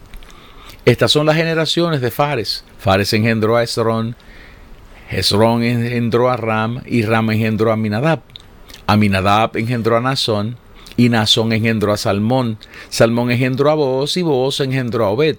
Estas 0.85 1.11
son 1.11 1.25
las 1.25 1.35
generaciones 1.35 1.99
de 1.99 2.09
Fares. 2.09 2.63
Fares 2.79 3.11
engendró 3.11 3.57
a 3.57 3.63
Esrón, 3.63 4.15
Esrón 5.11 5.61
engendró 5.61 6.29
a 6.29 6.37
Ram 6.37 6.81
y 6.85 7.01
Ram 7.01 7.31
engendró 7.31 7.73
a 7.73 7.75
Minadab. 7.75 8.21
Aminadab 8.87 9.57
engendró 9.57 9.97
a 9.97 10.01
Nazón 10.01 10.55
y 10.95 11.09
Nazón 11.09 11.51
engendró 11.51 11.91
a 11.91 11.97
Salmón. 11.97 12.59
Salmón 12.89 13.29
engendró 13.29 13.71
a 13.71 13.73
Boaz 13.73 14.15
y 14.15 14.21
Boaz 14.21 14.61
engendró 14.61 15.05
a 15.05 15.09
Obed. 15.09 15.37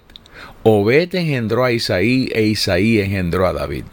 Obed 0.61 1.15
engendró 1.15 1.63
a 1.63 1.71
Isaí 1.71 2.29
e 2.33 2.43
Isaí 2.43 2.99
engendró 2.99 3.47
a 3.47 3.53
David. 3.53 3.85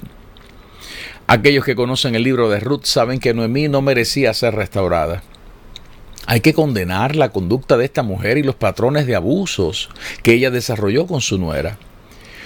Aquellos 1.30 1.62
que 1.66 1.76
conocen 1.76 2.14
el 2.14 2.22
libro 2.22 2.48
de 2.48 2.58
Ruth 2.58 2.84
saben 2.84 3.20
que 3.20 3.34
Noemí 3.34 3.68
no 3.68 3.82
merecía 3.82 4.32
ser 4.32 4.54
restaurada. 4.54 5.22
Hay 6.24 6.40
que 6.40 6.54
condenar 6.54 7.16
la 7.16 7.28
conducta 7.28 7.76
de 7.76 7.84
esta 7.84 8.02
mujer 8.02 8.38
y 8.38 8.42
los 8.42 8.54
patrones 8.54 9.06
de 9.06 9.14
abusos 9.14 9.90
que 10.22 10.32
ella 10.32 10.50
desarrolló 10.50 11.06
con 11.06 11.20
su 11.20 11.36
nuera. 11.36 11.76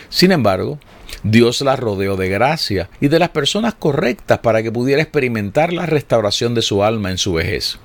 Sin 0.08 0.32
embargo, 0.32 0.80
Dios 1.22 1.60
la 1.60 1.76
rodeó 1.76 2.16
de 2.16 2.28
gracia 2.28 2.90
y 3.00 3.06
de 3.06 3.20
las 3.20 3.28
personas 3.28 3.74
correctas 3.74 4.40
para 4.40 4.64
que 4.64 4.72
pudiera 4.72 5.00
experimentar 5.00 5.72
la 5.72 5.86
restauración 5.86 6.52
de 6.56 6.62
su 6.62 6.82
alma 6.82 7.12
en 7.12 7.18
su 7.18 7.34
vejez. 7.34 7.78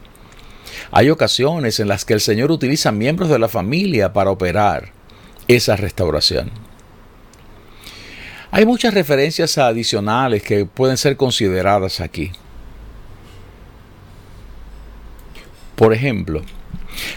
Hay 0.90 1.12
ocasiones 1.12 1.80
en 1.80 1.90
las 1.90 2.06
que 2.06 2.16
el 2.16 2.22
Señor 2.22 2.52
utiliza 2.52 2.92
miembros 2.92 3.30
de 3.30 3.38
la 3.38 3.50
familia 3.50 4.14
para 4.14 4.32
operar 4.32 4.94
esa 5.48 5.76
restauración. 5.76 6.50
Hay 8.52 8.66
muchas 8.66 8.94
referencias 8.94 9.58
adicionales 9.58 10.42
que 10.44 10.66
pueden 10.66 10.98
ser 10.98 11.18
consideradas 11.18 12.00
aquí. 12.00 12.32
Por 15.76 15.94
ejemplo, 15.94 16.42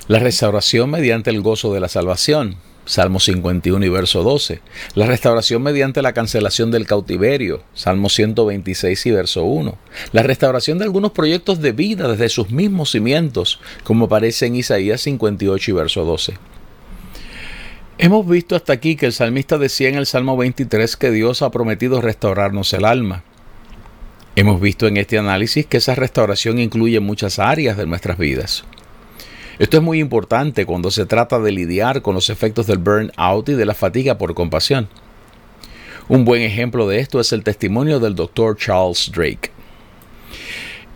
la 0.08 0.18
restauración 0.18 0.90
mediante 0.90 1.30
el 1.30 1.40
gozo 1.40 1.72
de 1.72 1.80
la 1.80 1.88
salvación, 1.88 2.56
Salmo 2.84 3.20
51 3.20 3.86
y 3.86 3.88
verso 3.88 4.22
12. 4.22 4.60
La 4.94 5.06
restauración 5.06 5.62
mediante 5.62 6.02
la 6.02 6.12
cancelación 6.12 6.70
del 6.70 6.86
cautiverio, 6.86 7.62
Salmo 7.72 8.08
126 8.08 9.06
y 9.06 9.10
verso 9.12 9.44
1. 9.44 9.78
La 10.12 10.22
restauración 10.24 10.78
de 10.78 10.84
algunos 10.84 11.12
proyectos 11.12 11.60
de 11.60 11.72
vida 11.72 12.08
desde 12.08 12.28
sus 12.28 12.50
mismos 12.50 12.90
cimientos, 12.90 13.60
como 13.84 14.06
aparece 14.06 14.46
en 14.46 14.56
Isaías 14.56 15.00
58 15.02 15.70
y 15.70 15.74
verso 15.74 16.04
12. 16.04 16.34
Hemos 18.02 18.26
visto 18.26 18.56
hasta 18.56 18.72
aquí 18.72 18.96
que 18.96 19.04
el 19.04 19.12
salmista 19.12 19.58
decía 19.58 19.90
en 19.90 19.96
el 19.96 20.06
Salmo 20.06 20.34
23 20.34 20.96
que 20.96 21.10
Dios 21.10 21.42
ha 21.42 21.50
prometido 21.50 22.00
restaurarnos 22.00 22.72
el 22.72 22.86
alma. 22.86 23.24
Hemos 24.36 24.58
visto 24.58 24.86
en 24.86 24.96
este 24.96 25.18
análisis 25.18 25.66
que 25.66 25.76
esa 25.76 25.94
restauración 25.94 26.58
incluye 26.58 26.98
muchas 26.98 27.38
áreas 27.38 27.76
de 27.76 27.84
nuestras 27.84 28.16
vidas. 28.16 28.64
Esto 29.58 29.76
es 29.76 29.82
muy 29.82 30.00
importante 30.00 30.64
cuando 30.64 30.90
se 30.90 31.04
trata 31.04 31.38
de 31.40 31.52
lidiar 31.52 32.00
con 32.00 32.14
los 32.14 32.30
efectos 32.30 32.66
del 32.66 32.78
burnout 32.78 33.50
y 33.50 33.52
de 33.52 33.66
la 33.66 33.74
fatiga 33.74 34.16
por 34.16 34.32
compasión. 34.32 34.88
Un 36.08 36.24
buen 36.24 36.40
ejemplo 36.40 36.88
de 36.88 37.00
esto 37.00 37.20
es 37.20 37.34
el 37.34 37.44
testimonio 37.44 38.00
del 38.00 38.14
Dr. 38.14 38.56
Charles 38.56 39.12
Drake. 39.14 39.50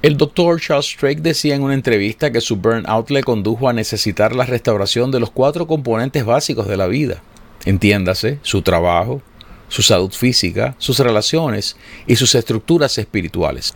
El 0.05 0.19
Dr. 0.19 0.61
Charles 0.61 0.99
Drake 1.01 1.23
decía 1.23 1.55
en 1.55 1.63
una 1.63 1.73
entrevista 1.73 2.31
que 2.31 2.43
su 2.43 2.57
burnout 2.57 3.09
le 3.09 3.23
condujo 3.23 3.71
a 3.71 3.73
necesitar 3.73 4.37
la 4.37 4.45
restauración 4.45 5.11
de 5.11 5.19
los 5.19 5.31
cuatro 5.31 5.67
componentes 5.67 6.27
básicos 6.27 6.69
de 6.69 6.77
la 6.77 6.89
vida. 6.89 7.23
Entiéndase, 7.65 8.39
su 8.43 8.61
trabajo, 8.61 9.23
su 9.69 9.81
salud 9.81 10.13
física, 10.13 10.75
sus 10.77 10.99
relaciones 10.99 11.79
y 12.07 12.17
sus 12.17 12.35
estructuras 12.35 12.99
espirituales. 12.99 13.73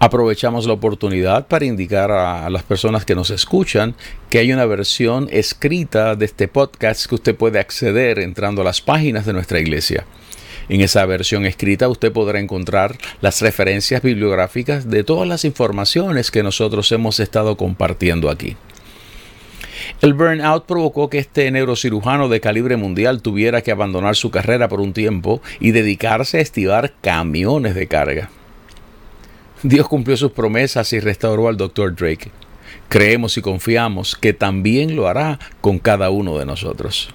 Aprovechamos 0.00 0.66
la 0.66 0.72
oportunidad 0.72 1.46
para 1.46 1.66
indicar 1.66 2.10
a 2.10 2.50
las 2.50 2.64
personas 2.64 3.04
que 3.04 3.14
nos 3.14 3.30
escuchan 3.30 3.94
que 4.28 4.38
hay 4.38 4.52
una 4.52 4.66
versión 4.66 5.28
escrita 5.30 6.16
de 6.16 6.24
este 6.24 6.48
podcast 6.48 7.06
que 7.06 7.14
usted 7.14 7.36
puede 7.36 7.60
acceder 7.60 8.18
entrando 8.18 8.62
a 8.62 8.64
las 8.64 8.80
páginas 8.80 9.24
de 9.24 9.34
nuestra 9.34 9.60
iglesia. 9.60 10.04
En 10.68 10.80
esa 10.80 11.04
versión 11.06 11.46
escrita 11.46 11.88
usted 11.88 12.12
podrá 12.12 12.40
encontrar 12.40 12.96
las 13.20 13.40
referencias 13.40 14.02
bibliográficas 14.02 14.88
de 14.88 15.04
todas 15.04 15.28
las 15.28 15.44
informaciones 15.44 16.30
que 16.30 16.42
nosotros 16.42 16.90
hemos 16.92 17.20
estado 17.20 17.56
compartiendo 17.56 18.30
aquí. 18.30 18.56
El 20.00 20.14
burnout 20.14 20.66
provocó 20.66 21.08
que 21.10 21.18
este 21.18 21.50
neurocirujano 21.50 22.28
de 22.28 22.40
calibre 22.40 22.76
mundial 22.76 23.22
tuviera 23.22 23.62
que 23.62 23.72
abandonar 23.72 24.16
su 24.16 24.30
carrera 24.30 24.68
por 24.68 24.80
un 24.80 24.92
tiempo 24.92 25.40
y 25.60 25.72
dedicarse 25.72 26.38
a 26.38 26.40
estivar 26.40 26.92
camiones 27.00 27.74
de 27.74 27.86
carga. 27.88 28.30
Dios 29.62 29.88
cumplió 29.88 30.16
sus 30.16 30.32
promesas 30.32 30.92
y 30.92 31.00
restauró 31.00 31.48
al 31.48 31.56
Dr. 31.56 31.94
Drake. 31.94 32.30
Creemos 32.88 33.36
y 33.36 33.42
confiamos 33.42 34.16
que 34.16 34.32
también 34.32 34.96
lo 34.96 35.08
hará 35.08 35.38
con 35.60 35.78
cada 35.78 36.10
uno 36.10 36.38
de 36.38 36.46
nosotros. 36.46 37.14